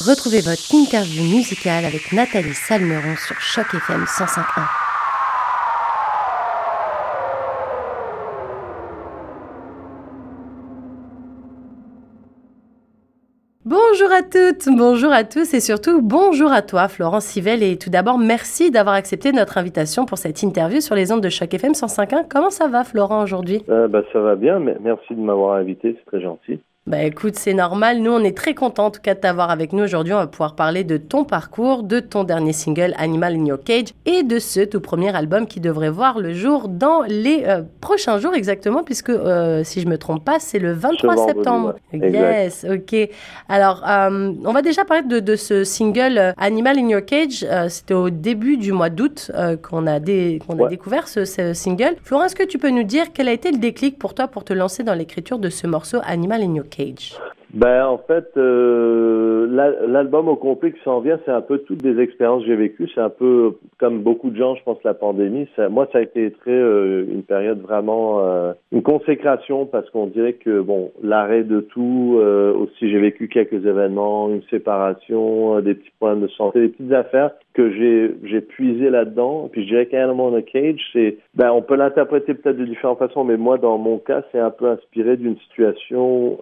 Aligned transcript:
Retrouvez 0.00 0.40
votre 0.40 0.74
interview 0.74 1.22
musicale 1.24 1.84
avec 1.84 2.10
Nathalie 2.14 2.54
Salmeron 2.54 3.16
sur 3.16 3.38
Choc 3.38 3.66
FM 3.74 4.04
105.1. 4.04 4.62
Bonjour 13.66 14.10
à 14.10 14.22
toutes, 14.22 14.74
bonjour 14.74 15.12
à 15.12 15.24
tous 15.24 15.52
et 15.52 15.60
surtout 15.60 16.00
bonjour 16.00 16.50
à 16.50 16.62
toi 16.62 16.88
Florence 16.88 17.26
Sivel 17.26 17.62
et 17.62 17.76
tout 17.76 17.90
d'abord 17.90 18.16
merci 18.18 18.70
d'avoir 18.70 18.94
accepté 18.94 19.32
notre 19.32 19.58
invitation 19.58 20.06
pour 20.06 20.16
cette 20.16 20.42
interview 20.42 20.80
sur 20.80 20.94
les 20.94 21.12
ondes 21.12 21.22
de 21.22 21.28
Choc 21.28 21.52
FM 21.52 21.72
105.1. 21.72 22.24
Comment 22.26 22.48
ça 22.48 22.68
va 22.68 22.84
Florent 22.84 23.22
aujourd'hui? 23.22 23.62
Euh, 23.68 23.86
bah, 23.86 24.00
Ça 24.14 24.20
va 24.20 24.34
bien, 24.34 24.60
merci 24.60 25.14
de 25.14 25.20
m'avoir 25.20 25.56
invité, 25.56 25.94
c'est 25.98 26.06
très 26.06 26.22
gentil. 26.22 26.58
Bah 26.90 27.04
écoute, 27.04 27.36
c'est 27.36 27.54
normal. 27.54 28.00
Nous, 28.00 28.10
on 28.10 28.18
est 28.24 28.36
très 28.36 28.52
contents 28.52 28.86
en 28.86 28.90
tout 28.90 29.00
cas 29.00 29.14
de 29.14 29.20
t'avoir 29.20 29.52
avec 29.52 29.72
nous 29.72 29.84
aujourd'hui. 29.84 30.12
On 30.12 30.16
va 30.16 30.26
pouvoir 30.26 30.56
parler 30.56 30.82
de 30.82 30.96
ton 30.96 31.22
parcours, 31.22 31.84
de 31.84 32.00
ton 32.00 32.24
dernier 32.24 32.52
single 32.52 32.94
Animal 32.98 33.36
in 33.36 33.44
Your 33.44 33.62
Cage 33.62 33.94
et 34.06 34.24
de 34.24 34.40
ce 34.40 34.58
tout 34.58 34.80
premier 34.80 35.14
album 35.14 35.46
qui 35.46 35.60
devrait 35.60 35.88
voir 35.88 36.18
le 36.18 36.34
jour 36.34 36.66
dans 36.66 37.02
les 37.02 37.44
euh, 37.46 37.62
prochains 37.80 38.18
jours 38.18 38.34
exactement, 38.34 38.82
puisque 38.82 39.10
euh, 39.10 39.62
si 39.62 39.82
je 39.82 39.86
me 39.86 39.98
trompe 39.98 40.24
pas, 40.24 40.40
c'est 40.40 40.58
le 40.58 40.72
23 40.72 41.28
septembre. 41.28 41.74
Yes, 41.92 42.66
ok. 42.68 43.08
Alors, 43.48 43.84
euh, 43.88 44.32
on 44.44 44.52
va 44.52 44.60
déjà 44.60 44.84
parler 44.84 45.04
de, 45.04 45.20
de 45.20 45.36
ce 45.36 45.62
single 45.62 46.34
Animal 46.38 46.76
in 46.76 46.88
Your 46.88 47.04
Cage. 47.04 47.46
C'était 47.68 47.94
au 47.94 48.10
début 48.10 48.56
du 48.56 48.72
mois 48.72 48.90
d'août 48.90 49.30
qu'on 49.62 49.86
a, 49.86 50.00
découvert 50.00 51.06
ce, 51.06 51.24
ce 51.24 51.54
single. 51.54 51.94
Florent, 52.02 52.24
est-ce 52.24 52.34
que 52.34 52.42
tu 52.42 52.58
peux 52.58 52.70
nous 52.70 52.82
dire 52.82 53.12
quel 53.14 53.28
a 53.28 53.32
été 53.32 53.52
le 53.52 53.58
déclic 53.58 53.96
pour 53.96 54.14
toi 54.14 54.26
pour 54.26 54.42
te 54.42 54.52
lancer 54.52 54.82
dans 54.82 54.94
l'écriture 54.94 55.38
de 55.38 55.50
ce 55.50 55.68
morceau 55.68 55.98
Animal 56.04 56.42
in 56.42 56.56
Your 56.56 56.68
Cage? 56.68 56.79
Ben 57.52 57.84
en 57.84 57.98
fait, 57.98 58.30
euh, 58.36 59.48
l'album 59.88 60.28
au 60.28 60.36
complet 60.36 60.70
qui 60.72 60.80
s'en 60.84 61.00
vient, 61.00 61.18
c'est 61.24 61.32
un 61.32 61.40
peu 61.40 61.58
toutes 61.58 61.82
des 61.82 62.00
expériences 62.00 62.42
que 62.42 62.48
j'ai 62.48 62.54
vécues. 62.54 62.88
C'est 62.94 63.00
un 63.00 63.10
peu 63.10 63.56
comme 63.78 64.02
beaucoup 64.02 64.30
de 64.30 64.36
gens, 64.36 64.54
je 64.54 64.62
pense, 64.62 64.78
la 64.84 64.94
pandémie. 64.94 65.48
Moi, 65.68 65.88
ça 65.90 65.98
a 65.98 66.02
été 66.02 66.30
très 66.30 66.52
euh, 66.52 67.04
une 67.10 67.24
période 67.24 67.60
vraiment 67.60 68.20
euh, 68.20 68.52
une 68.70 68.82
consécration 68.82 69.66
parce 69.66 69.90
qu'on 69.90 70.06
dirait 70.06 70.34
que 70.34 70.60
bon, 70.60 70.92
l'arrêt 71.02 71.42
de 71.42 71.60
tout. 71.60 72.20
Aussi, 72.20 72.90
j'ai 72.90 73.00
vécu 73.00 73.28
quelques 73.28 73.66
événements, 73.66 74.28
une 74.28 74.42
séparation, 74.50 75.60
des 75.60 75.74
petits 75.74 75.90
problèmes 75.98 76.22
de 76.22 76.28
santé, 76.28 76.60
des 76.60 76.68
petites 76.68 76.92
affaires 76.92 77.32
que 77.54 77.70
j'ai 77.72 78.14
j'ai 78.24 78.40
puisé 78.40 78.90
là-dedans. 78.90 79.48
Puis 79.50 79.64
je 79.64 79.68
dirais 79.68 79.86
qu'Animal 79.86 80.16
on 80.18 80.36
a 80.36 80.42
Cage, 80.42 80.80
c'est 80.92 81.18
ben 81.34 81.50
on 81.50 81.62
peut 81.62 81.76
l'interpréter 81.76 82.34
peut-être 82.34 82.56
de 82.56 82.64
différentes 82.64 82.98
façons, 82.98 83.24
mais 83.24 83.36
moi, 83.36 83.58
dans 83.58 83.78
mon 83.78 83.98
cas, 83.98 84.22
c'est 84.32 84.38
un 84.38 84.50
peu 84.50 84.68
inspiré 84.68 85.16
d'une 85.16 85.36
situation 85.38 86.38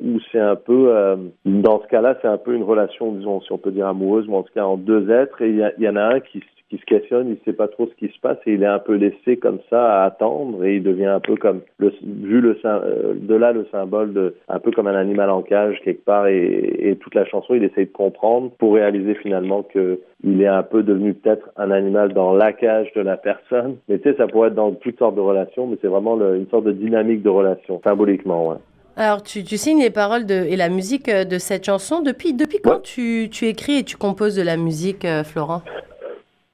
où 0.00 0.18
c'est 0.32 0.40
un 0.40 0.56
peu, 0.56 0.94
euh, 0.94 1.16
dans 1.44 1.80
ce 1.82 1.86
cas-là, 1.88 2.18
c'est 2.20 2.28
un 2.28 2.38
peu 2.38 2.54
une 2.54 2.62
relation, 2.62 3.12
disons, 3.12 3.40
si 3.40 3.52
on 3.52 3.58
peut 3.58 3.70
dire 3.70 3.86
amoureuse, 3.86 4.26
mais 4.28 4.36
en 4.36 4.42
tout 4.42 4.52
cas 4.54 4.64
en 4.64 4.76
deux 4.76 5.10
êtres, 5.10 5.42
et 5.42 5.50
il 5.50 5.82
y, 5.82 5.88
en 5.88 5.96
a 5.96 6.02
un 6.02 6.20
qui, 6.20 6.42
qui 6.68 6.78
se 6.78 6.84
questionne, 6.84 7.28
il 7.30 7.38
sait 7.44 7.56
pas 7.56 7.68
trop 7.68 7.88
ce 7.88 7.94
qui 7.94 8.12
se 8.12 8.20
passe 8.20 8.38
et 8.46 8.54
il 8.54 8.62
est 8.62 8.66
un 8.66 8.78
peu 8.78 8.94
laissé 8.94 9.36
comme 9.38 9.58
ça 9.70 10.02
à 10.02 10.04
attendre 10.04 10.64
et 10.64 10.76
il 10.76 10.82
devient 10.82 11.06
un 11.06 11.20
peu 11.20 11.36
comme 11.36 11.60
vu 11.78 12.40
le 12.40 12.58
euh, 12.64 13.14
de 13.14 13.34
là 13.34 13.52
le 13.52 13.66
symbole 13.72 14.12
de 14.12 14.34
un 14.48 14.58
peu 14.58 14.70
comme 14.70 14.86
un 14.86 14.94
animal 14.94 15.30
en 15.30 15.40
cage 15.40 15.80
quelque 15.82 16.04
part 16.04 16.26
et, 16.26 16.90
et 16.90 16.96
toute 16.96 17.14
la 17.14 17.24
chanson 17.24 17.54
il 17.54 17.64
essaye 17.64 17.86
de 17.86 17.92
comprendre 17.92 18.50
pour 18.58 18.74
réaliser 18.74 19.14
finalement 19.14 19.62
que 19.62 20.00
il 20.24 20.42
est 20.42 20.48
un 20.48 20.62
peu 20.62 20.82
devenu 20.82 21.14
peut-être 21.14 21.48
un 21.56 21.70
animal 21.70 22.12
dans 22.12 22.34
la 22.34 22.52
cage 22.52 22.92
de 22.94 23.00
la 23.00 23.16
personne 23.16 23.76
mais 23.88 23.98
tu 23.98 24.10
sais 24.10 24.16
ça 24.16 24.26
pourrait 24.26 24.48
être 24.48 24.54
dans 24.54 24.72
toutes 24.72 24.98
sortes 24.98 25.16
de 25.16 25.20
relations 25.20 25.66
mais 25.66 25.78
c'est 25.80 25.88
vraiment 25.88 26.16
une 26.16 26.48
sorte 26.48 26.64
de 26.64 26.72
dynamique 26.72 27.22
de 27.22 27.30
relation 27.30 27.80
symboliquement 27.84 28.48
ouais. 28.48 28.56
Alors, 29.00 29.22
tu, 29.22 29.44
tu, 29.44 29.56
signes 29.56 29.80
les 29.80 29.90
paroles 29.90 30.26
de, 30.26 30.34
et 30.34 30.56
la 30.56 30.68
musique 30.68 31.08
euh, 31.08 31.24
de 31.24 31.38
cette 31.38 31.64
chanson. 31.64 32.02
Depuis, 32.02 32.32
depuis 32.32 32.58
quand 32.58 32.82
tu, 32.82 33.28
tu, 33.30 33.46
écris 33.46 33.78
et 33.78 33.84
tu 33.84 33.96
composes 33.96 34.34
de 34.34 34.42
la 34.42 34.56
musique, 34.56 35.04
euh, 35.04 35.22
Florent? 35.22 35.62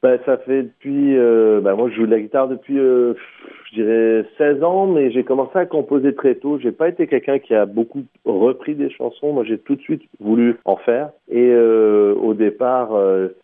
Ben, 0.03 0.19
Ça 0.27 0.37
fait 0.37 0.65
depuis... 0.65 1.17
Euh, 1.17 1.63
ben, 1.63 1.75
moi, 1.75 1.89
je 1.89 1.95
joue 1.95 2.07
de 2.07 2.11
la 2.11 2.21
guitare 2.21 2.49
depuis, 2.49 2.79
euh, 2.79 3.15
dirais, 3.75 4.25
16 4.39 4.63
ans, 4.63 4.87
mais 4.87 5.11
j'ai 5.11 5.25
commencé 5.25 5.59
à 5.59 5.67
composer 5.67 6.15
très 6.15 6.35
tôt. 6.37 6.59
J'ai 6.59 6.73
pas 6.73 6.89
été 6.89 7.07
quelqu'un 7.07 7.39
qui 7.39 7.55
a 7.55 7.67
beaucoup 7.67 8.05
repris 8.25 8.75
des 8.75 8.91
chansons. 8.91 9.33
Moi, 9.33 9.45
j'ai 9.45 9.59
tout 9.59 9.77
de 9.77 9.81
suite 9.81 10.03
voulu 10.21 10.57
en 10.65 10.77
faire. 10.77 11.11
Et 11.31 11.51
euh, 11.51 12.15
au 12.15 12.35
départ, 12.35 12.91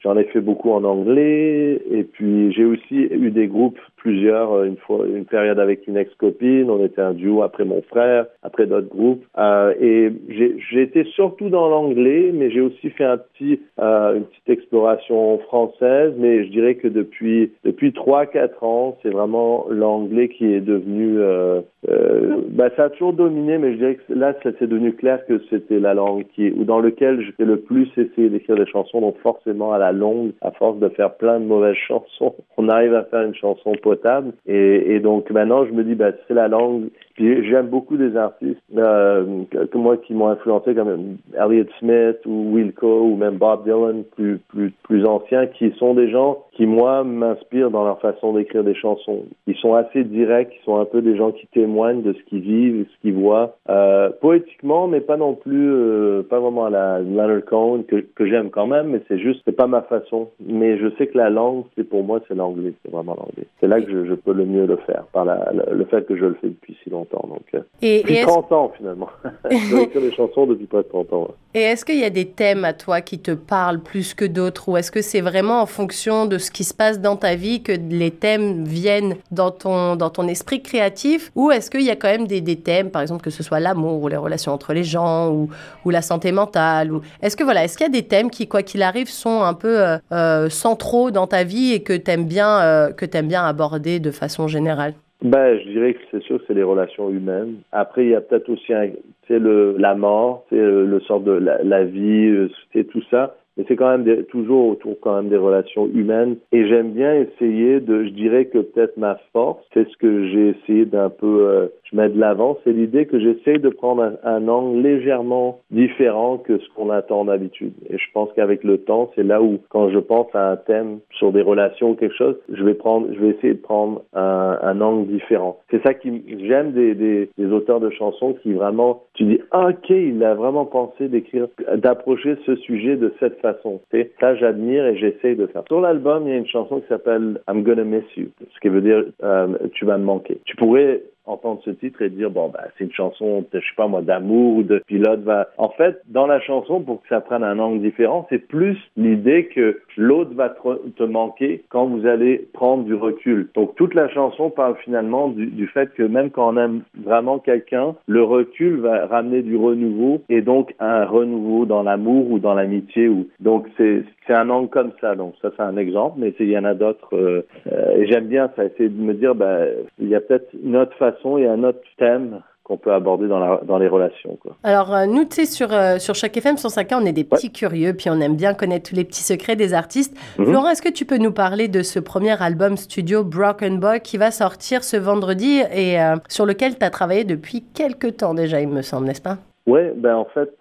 j'en 0.01 0.17
ai 0.17 0.25
fait 0.25 0.41
beaucoup 0.41 0.71
en 0.73 0.85
anglais. 0.85 1.81
Et 1.91 2.05
puis, 2.05 2.53
j'ai 2.53 2.65
aussi 2.65 2.97
eu 3.11 3.31
des 3.31 3.47
groupes 3.47 3.79
plusieurs, 4.01 4.53
euh, 4.53 4.65
une 4.65 4.77
fois, 4.77 5.07
une 5.07 5.25
période 5.25 5.59
avec 5.59 5.87
une 5.87 5.97
ex-copine, 5.97 6.71
on 6.71 6.85
était 6.85 7.03
un 7.03 7.13
duo 7.13 7.43
après 7.43 7.65
mon 7.65 7.83
frère, 7.83 8.27
après 8.43 8.67
d'autres 8.67 8.89
groupes. 8.89 9.25
Euh, 9.39 9.75
et 9.81 10.11
j'ai 10.29 10.83
été 10.83 11.05
surtout 11.05 11.49
dans 11.49 11.69
l'anglais, 11.69 12.31
mais 12.33 12.51
j'ai 12.51 12.61
aussi 12.61 12.91
fait 12.91 13.05
un 13.05 13.19
petit, 13.19 13.61
euh, 13.79 14.17
une 14.17 14.25
petite 14.25 14.49
exploration 14.49 15.39
française. 15.41 16.15
Mais 16.17 16.45
je 16.45 16.51
dirais 16.51 16.75
que 16.77 16.89
depuis 16.89 17.53
depuis 17.65 17.93
trois 17.93 18.27
quatre 18.27 18.65
ans, 18.65 18.99
c'est 19.03 19.11
vraiment 19.11 19.67
l'anglais 19.71 20.20
qui 20.29 20.53
est 20.53 20.61
devenu. 20.61 21.19
Euh, 21.19 21.61
euh, 21.89 22.37
bah, 22.51 22.69
ça 22.77 22.85
a 22.85 22.91
toujours 22.91 23.13
dominé, 23.13 23.59
mais 23.59 23.73
je 23.73 23.79
dirais 23.79 23.95
que 23.97 24.13
là, 24.13 24.35
ça 24.43 24.51
s'est 24.59 24.67
devenu 24.67 24.93
clair 24.93 25.25
que 25.27 25.41
c'était 25.51 25.81
la 25.81 25.95
langue 25.95 26.25
qui, 26.35 26.51
ou 26.51 26.65
dans 26.65 26.81
lequel 26.81 27.21
j'ai 27.21 27.45
le 27.45 27.61
plus 27.61 27.89
essayé 27.97 28.29
d'écrire 28.29 28.57
des 28.57 28.67
chansons. 28.67 29.01
Donc 29.01 29.17
forcément, 29.19 29.73
à 29.73 29.79
la 29.79 29.93
longue, 29.93 30.33
à 30.41 30.51
force 30.51 30.79
de 30.79 30.89
faire 30.91 31.15
plein 31.15 31.41
de 31.41 31.45
mauvaises 31.45 31.77
chansons, 31.89 32.35
on 32.57 32.69
arrive 32.69 32.95
à 32.95 33.05
faire 33.05 33.23
une 33.23 33.35
chanson 33.35 33.73
potable. 33.83 34.33
Et, 34.47 34.95
et 34.95 35.01
donc 35.01 35.31
maintenant, 35.31 35.65
je 35.67 35.73
me 35.73 35.85
dis, 35.85 35.95
bah, 35.95 36.13
c'est 36.27 36.35
la 36.35 36.49
langue. 36.49 36.89
Puis 37.21 37.47
j'aime 37.51 37.67
beaucoup 37.67 37.99
des 37.99 38.17
artistes 38.17 38.63
euh, 38.75 39.45
que 39.51 39.77
moi 39.77 39.99
qui 39.99 40.15
m'ont 40.15 40.29
influencé, 40.29 40.75
comme 40.75 41.19
Elliott 41.35 41.69
Smith 41.79 42.17
ou 42.25 42.55
Wilco 42.55 43.03
ou 43.03 43.17
même 43.17 43.37
Bob 43.37 43.65
Dylan, 43.65 44.05
plus 44.17 44.39
plus 44.49 44.73
plus 44.85 45.05
anciens, 45.05 45.47
qui 45.47 45.71
sont 45.73 45.93
des 45.93 46.11
gens 46.11 46.39
qui 46.61 46.67
moi 46.67 47.05
m'inspirent 47.05 47.71
dans 47.71 47.85
leur 47.85 48.01
façon 48.01 48.33
d'écrire 48.33 48.65
des 48.65 48.75
chansons. 48.75 49.25
Ils 49.47 49.57
sont 49.57 49.75
assez 49.75 50.05
directs, 50.05 50.53
ils 50.61 50.65
sont 50.65 50.79
un 50.79 50.85
peu 50.85 51.03
des 51.03 51.17
gens 51.17 51.33
qui 51.33 51.47
témoignent 51.49 52.03
de 52.03 52.13
ce 52.13 52.23
qu'ils 52.25 52.41
vivent, 52.41 52.87
ce 52.87 53.01
qu'ils 53.01 53.15
voient, 53.15 53.57
euh, 53.69 54.11
poétiquement, 54.21 54.89
mais 54.89 55.01
pas 55.01 55.17
non 55.17 55.35
plus, 55.35 55.73
euh, 55.73 56.23
pas 56.23 56.39
vraiment 56.39 56.67
à 56.67 56.71
la 56.71 57.01
Leonard 57.01 57.45
Cohen 57.47 57.83
que, 57.89 57.97
que 57.97 58.27
j'aime 58.27 58.51
quand 58.51 58.67
même, 58.67 58.89
mais 58.89 59.01
c'est 59.09 59.19
juste, 59.19 59.43
c'est 59.45 59.57
pas 59.57 59.67
ma 59.67 59.83
façon. 59.83 60.29
Mais 60.47 60.79
je 60.79 60.89
sais 60.97 61.07
que 61.07 61.19
la 61.19 61.31
langue, 61.31 61.65
c'est 61.77 61.85
pour 61.85 62.05
moi, 62.05 62.21
c'est 62.29 62.35
l'anglais, 62.35 62.73
c'est 62.83 62.91
vraiment 62.91 63.15
l'anglais. 63.15 63.47
C'est 63.61 63.69
là 63.69 63.81
que 63.81 63.91
je, 63.91 64.05
je, 64.07 64.15
peux 64.15 64.33
le 64.33 64.47
mieux 64.47 64.67
le 64.67 64.77
faire, 64.77 65.05
par 65.13 65.25
la, 65.25 65.53
le, 65.53 65.85
fait 65.85 66.07
que 66.07 66.17
je 66.17 66.25
le 66.25 66.35
fais 66.35 66.49
depuis 66.49 66.77
si 66.83 66.91
longtemps. 66.91 67.10
Donc, 67.13 67.43
euh, 67.55 67.61
et, 67.83 68.03
depuis 68.03 68.23
30 68.23 68.53
ans 68.53 68.73
finalement. 68.77 69.09
J'écris 69.51 70.01
des 70.01 70.13
chansons 70.13 70.47
depuis 70.47 70.67
près 70.67 70.79
de 70.79 70.89
30 70.89 71.13
ans. 71.13 71.29
Et 71.55 71.61
est-ce 71.61 71.85
qu'il 71.85 71.99
y 71.99 72.05
a 72.05 72.11
des 72.11 72.29
thèmes 72.29 72.65
à 72.65 72.73
toi 72.73 73.01
qui 73.01 73.19
te 73.19 73.33
parlent 73.33 73.81
plus 73.81 74.15
que 74.15 74.25
d'autres, 74.25 74.69
ou 74.69 74.77
est-ce 74.77 74.93
que 74.93 75.03
c'est 75.03 75.21
vraiment 75.21 75.61
en 75.63 75.67
fonction 75.67 76.27
de 76.27 76.39
ce 76.39 76.51
qui 76.51 76.65
se 76.65 76.75
passe 76.75 77.01
dans 77.01 77.17
ta 77.17 77.35
vie 77.35 77.63
que 77.63 77.73
les 77.73 78.11
thèmes 78.11 78.65
viennent 78.65 79.17
dans 79.31 79.51
ton 79.51 79.97
dans 79.97 80.11
ton 80.11 80.29
esprit 80.29 80.63
créatif, 80.63 81.33
ou 81.35 81.51
est-ce 81.51 81.71
qu'il 81.71 81.83
y 81.83 81.91
a 81.91 81.97
quand 81.97 82.09
même 82.09 82.27
des, 82.27 82.41
des, 82.41 82.57
thèmes, 82.57 82.91
par 82.91 83.03
exemple 83.03 83.23
que 83.23 83.31
ce 83.31 83.43
soit 83.43 83.61
l'amour 83.61 84.03
ou 84.03 84.09
les 84.09 84.17
relations 84.17 84.53
entre 84.53 84.73
les 84.73 84.85
gens 84.85 85.31
ou, 85.31 85.49
ou 85.85 85.91
la 85.91 86.03
santé 86.03 86.33
mentale, 86.33 86.93
ou 86.93 87.01
est-ce 87.23 87.37
que 87.37 87.45
voilà, 87.45 87.65
est-ce 87.65 87.77
qu'il 87.77 87.87
y 87.87 87.91
a 87.91 87.93
des 87.93 88.07
thèmes 88.07 88.31
qui 88.31 88.47
quoi 88.47 88.63
qu'il 88.63 88.83
arrive 88.83 89.09
sont 89.09 89.43
un 89.43 89.55
peu 89.55 89.81
euh, 89.81 89.99
euh 90.13 90.49
centraux 90.49 91.11
dans 91.11 91.27
ta 91.27 91.45
vie 91.45 91.73
et 91.73 91.83
que 91.83 91.95
bien 92.23 92.61
euh, 92.61 92.93
que 92.93 93.07
t'aimes 93.07 93.29
bien 93.29 93.45
aborder 93.45 94.01
de 94.01 94.11
façon 94.11 94.49
générale? 94.49 94.95
Ben, 95.23 95.59
je 95.59 95.69
dirais 95.69 95.95
que 95.95 96.01
c'est 96.11 96.23
sûr, 96.23 96.41
c'est 96.47 96.55
les 96.55 96.63
relations 96.63 97.11
humaines. 97.11 97.57
Après, 97.73 98.05
il 98.05 98.11
y 98.11 98.15
a 98.15 98.21
peut-être 98.21 98.49
aussi 98.49 98.73
un, 98.73 98.89
le, 99.29 99.77
la 99.79 99.95
mort, 99.95 100.47
le, 100.51 100.87
le, 100.87 101.01
sort 101.01 101.21
de 101.21 101.33
la, 101.33 101.63
la 101.63 101.85
vie, 101.85 102.49
c'est 102.73 102.85
tout 102.85 103.03
ça 103.11 103.37
mais 103.57 103.65
c'est 103.69 103.77
quand 103.77 103.91
même 103.91 104.05
des, 104.05 104.25
toujours 104.25 104.69
autour 104.69 104.99
quand 105.01 105.17
même 105.17 105.29
des 105.29 105.37
relations 105.37 105.87
humaines. 105.87 106.37
Et 106.53 106.67
j'aime 106.69 106.93
bien 106.93 107.15
essayer 107.15 107.81
de, 107.81 108.05
je 108.05 108.11
dirais 108.11 108.47
que 108.47 108.59
peut-être 108.59 108.97
ma 108.97 109.19
force, 109.33 109.63
c'est 109.75 109.89
ce 109.89 109.97
que 109.97 110.29
j'ai 110.29 110.49
essayé 110.51 110.85
d'un 110.87 111.11
peu, 111.11 111.47
euh, 111.49 111.69
je 111.91 111.97
mets 111.97 112.09
de 112.09 112.19
l'avant, 112.19 112.59
c'est 112.65 112.73
l'idée 112.73 113.07
que 113.07 113.19
j'essaye 113.21 113.59
de 113.59 113.69
prendre 113.69 114.13
un, 114.25 114.49
angle 114.49 114.81
légèrement 114.81 115.61
différent 115.71 116.39
que 116.39 116.59
ce 116.59 116.69
qu'on 116.75 116.91
attend 116.91 117.27
d'habitude. 117.27 117.75
Et 117.89 117.99
je 117.99 118.05
pense 118.15 118.31
qu'avec 118.35 118.65
le 118.65 118.79
temps, 118.79 119.11
c'est 119.15 119.23
là 119.23 119.43
où, 119.43 119.59
quand 119.69 119.91
je 119.91 119.99
pense 119.99 120.35
à 120.35 120.53
un 120.53 120.57
thème 120.57 121.01
sur 121.19 121.33
des 121.33 121.43
relations 121.43 121.91
ou 121.91 121.95
quelque 121.95 122.17
chose, 122.17 122.37
je 122.51 122.65
vais 122.65 122.75
prendre, 122.75 123.09
je 123.13 123.19
vais 123.19 123.29
essayer 123.31 123.55
de 123.55 123.61
prendre 123.61 124.03
un, 124.15 124.81
angle 124.81 125.09
différent. 125.09 125.59
C'est 125.71 125.83
ça 125.83 125.93
qui, 125.93 126.23
j'aime 126.47 126.73
des, 126.73 126.95
des, 126.95 127.29
des 127.37 127.53
auteurs 127.53 127.81
de 127.81 127.91
chansons 127.91 128.35
qui 128.43 128.55
vraiment, 128.55 129.03
tu 129.15 129.25
dis, 129.25 129.41
ok, 129.53 129.91
il 129.91 130.25
a 130.25 130.35
vraiment 130.35 130.65
pensé 130.65 131.09
d'écrire, 131.09 131.49
d'approcher 131.77 132.37
ce 132.47 132.57
sujet 132.57 132.97
de 132.97 133.13
cette 133.21 133.39
façon 133.41 133.51
façon. 133.53 133.81
Ça, 134.21 134.35
j'admire 134.37 134.87
et 134.87 134.97
j'essaie 134.97 135.35
de 135.35 135.47
faire. 135.47 135.63
Sur 135.67 135.81
l'album, 135.81 136.25
il 136.27 136.31
y 136.31 136.35
a 136.35 136.39
une 136.39 136.47
chanson 136.47 136.81
qui 136.81 136.89
s'appelle 136.89 137.41
I'm 137.49 137.63
Gonna 137.63 137.85
Miss 137.85 138.05
You, 138.17 138.29
ce 138.55 138.61
qui 138.61 138.69
veut 138.69 138.81
dire 138.81 139.05
euh, 139.23 139.49
tu 139.75 139.85
vas 139.85 139.99
me 139.99 140.05
manquer. 140.05 140.41
Tu 140.45 140.57
pourrais 140.57 141.03
entendre 141.27 141.61
ce 141.65 141.71
titre 141.71 142.03
et 142.03 142.11
dire 142.11 142.31
bon 142.31 142.49
bah 142.49 142.65
c'est 142.77 142.85
une 142.85 142.93
chanson 142.93 143.45
je 143.53 143.59
sais 143.59 143.65
pas 143.77 143.87
moi 143.87 144.03
d'amour 144.03 144.57
ou 144.57 144.63
de 144.63 144.83
pilote 144.87 145.21
va 145.21 145.49
en 145.59 145.69
fait 145.71 146.01
dans 146.09 146.27
la 146.27 146.41
chanson 146.41 146.81
pour 146.81 147.03
que 147.03 147.09
ça 147.09 147.21
prenne 147.21 147.45
un 147.45 147.59
angle 147.59 147.81
différent 147.81 148.27
c'est 148.31 148.39
plus 148.39 148.77
l'idée 148.97 149.47
que 149.47 149.81
l'autre 149.97 150.33
va 150.35 150.49
te 150.49 151.03
manquer 151.03 151.63
quand 151.69 151.87
vous 151.87 152.07
allez 152.07 152.49
prendre 152.53 152.85
du 152.85 152.95
recul. 152.95 153.49
Donc 153.55 153.75
toute 153.77 153.95
la 153.95 154.09
chanson 154.09 154.51
parle 154.51 154.77
finalement 154.85 155.29
du, 155.29 155.47
du 155.47 155.67
fait 155.69 155.93
que 155.95 156.03
même 156.03 156.31
quand 156.31 156.55
on 156.55 156.57
aime 156.57 156.83
vraiment 157.05 157.39
quelqu'un 157.39 157.95
le 158.07 158.23
recul 158.23 158.81
va 158.81 159.07
ramener 159.07 159.43
du 159.43 159.57
renouveau 159.57 160.23
et 160.29 160.43
donc 160.43 160.75
un 160.79 161.05
renouveau 161.05 161.67
dans 161.67 161.83
l'amour 161.83 162.31
ou 162.31 162.39
dans 162.39 162.55
l'amitié 162.55 163.09
ou 163.09 163.29
donc 163.41 163.67
c'est 163.77 164.05
c'est 164.27 164.35
un 164.35 164.49
angle 164.49 164.69
comme 164.69 164.93
ça. 165.01 165.15
Donc 165.15 165.35
ça 165.43 165.51
c'est 165.57 165.63
un 165.63 165.77
exemple 165.77 166.17
mais 166.19 166.35
il 166.41 166.51
y 166.51 166.59
en 166.59 166.65
a 166.65 166.75
d'autres 166.75 167.17
euh, 167.17 167.47
euh, 167.73 167.97
et 167.97 168.07
j'aime 168.07 168.27
bien 168.27 168.51
ça 168.57 168.65
essayer 168.65 168.89
de 168.89 169.01
me 169.01 169.15
dire 169.15 169.35
bah 169.35 169.59
il 169.99 170.09
y 170.09 170.15
a 170.15 170.21
peut-être 170.21 170.49
une 170.65 170.77
autre 170.77 170.97
façon 170.97 171.20
et 171.39 171.47
un 171.47 171.63
autre 171.65 171.81
thème 171.99 172.41
qu'on 172.71 172.77
peut 172.77 172.93
aborder 172.93 173.27
dans, 173.27 173.41
la, 173.41 173.61
dans 173.65 173.79
les 173.79 173.89
relations. 173.89 174.37
Quoi. 174.41 174.57
Alors, 174.63 174.95
euh, 174.95 175.07
nous, 175.07 175.25
tu 175.25 175.37
sais, 175.37 175.47
sur, 175.47 175.73
euh, 175.73 175.99
sur 175.99 176.15
chaque 176.15 176.37
FM 176.37 176.57
105 176.57 176.89
on 176.93 177.05
est 177.05 177.13
des 177.13 177.25
petits 177.25 177.51
curieux, 177.51 177.95
puis 177.95 178.11
on 178.11 178.21
aime 178.21 178.37
bien 178.37 178.55
connaître 178.55 178.91
tous 178.91 178.97
les 178.97 179.05
petits 179.05 179.25
secrets 179.25 179.57
des 179.57 179.75
artistes. 179.75 180.17
Mhm. 180.39 180.47
Florent, 180.47 180.69
est-ce 180.71 180.83
que 180.83 180.89
tu 180.89 181.05
peux 181.05 181.19
nous 181.19 181.33
parler 181.33 181.67
de 181.67 181.83
ce 181.83 181.99
premier 181.99 182.41
album 182.41 182.77
studio 182.77 183.25
Broken 183.25 183.81
Boy 183.81 184.01
qui 184.01 184.19
va 184.19 184.31
sortir 184.31 184.85
ce 184.85 184.97
vendredi 184.97 185.61
et 185.75 186.01
euh, 186.01 186.15
sur 186.29 186.47
lequel 186.47 186.79
tu 186.79 186.85
as 186.85 186.91
travaillé 186.91 187.25
depuis 187.25 187.65
quelques 187.75 188.19
temps 188.19 188.35
déjà, 188.35 188.61
il 188.61 188.69
me 188.69 188.83
semble, 188.83 189.07
n'est-ce 189.07 189.23
pas? 189.23 189.39
Oui, 189.67 189.81
ben 189.97 190.17
en 190.17 190.25
fait, 190.25 190.53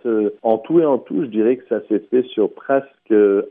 en 0.44 0.58
tout 0.58 0.80
et 0.80 0.86
en 0.86 0.98
tout, 0.98 1.22
je 1.22 1.28
dirais 1.28 1.58
que 1.58 1.68
ça 1.68 1.82
s'est 1.88 2.04
fait 2.12 2.24
sur 2.24 2.52
presque 2.54 2.90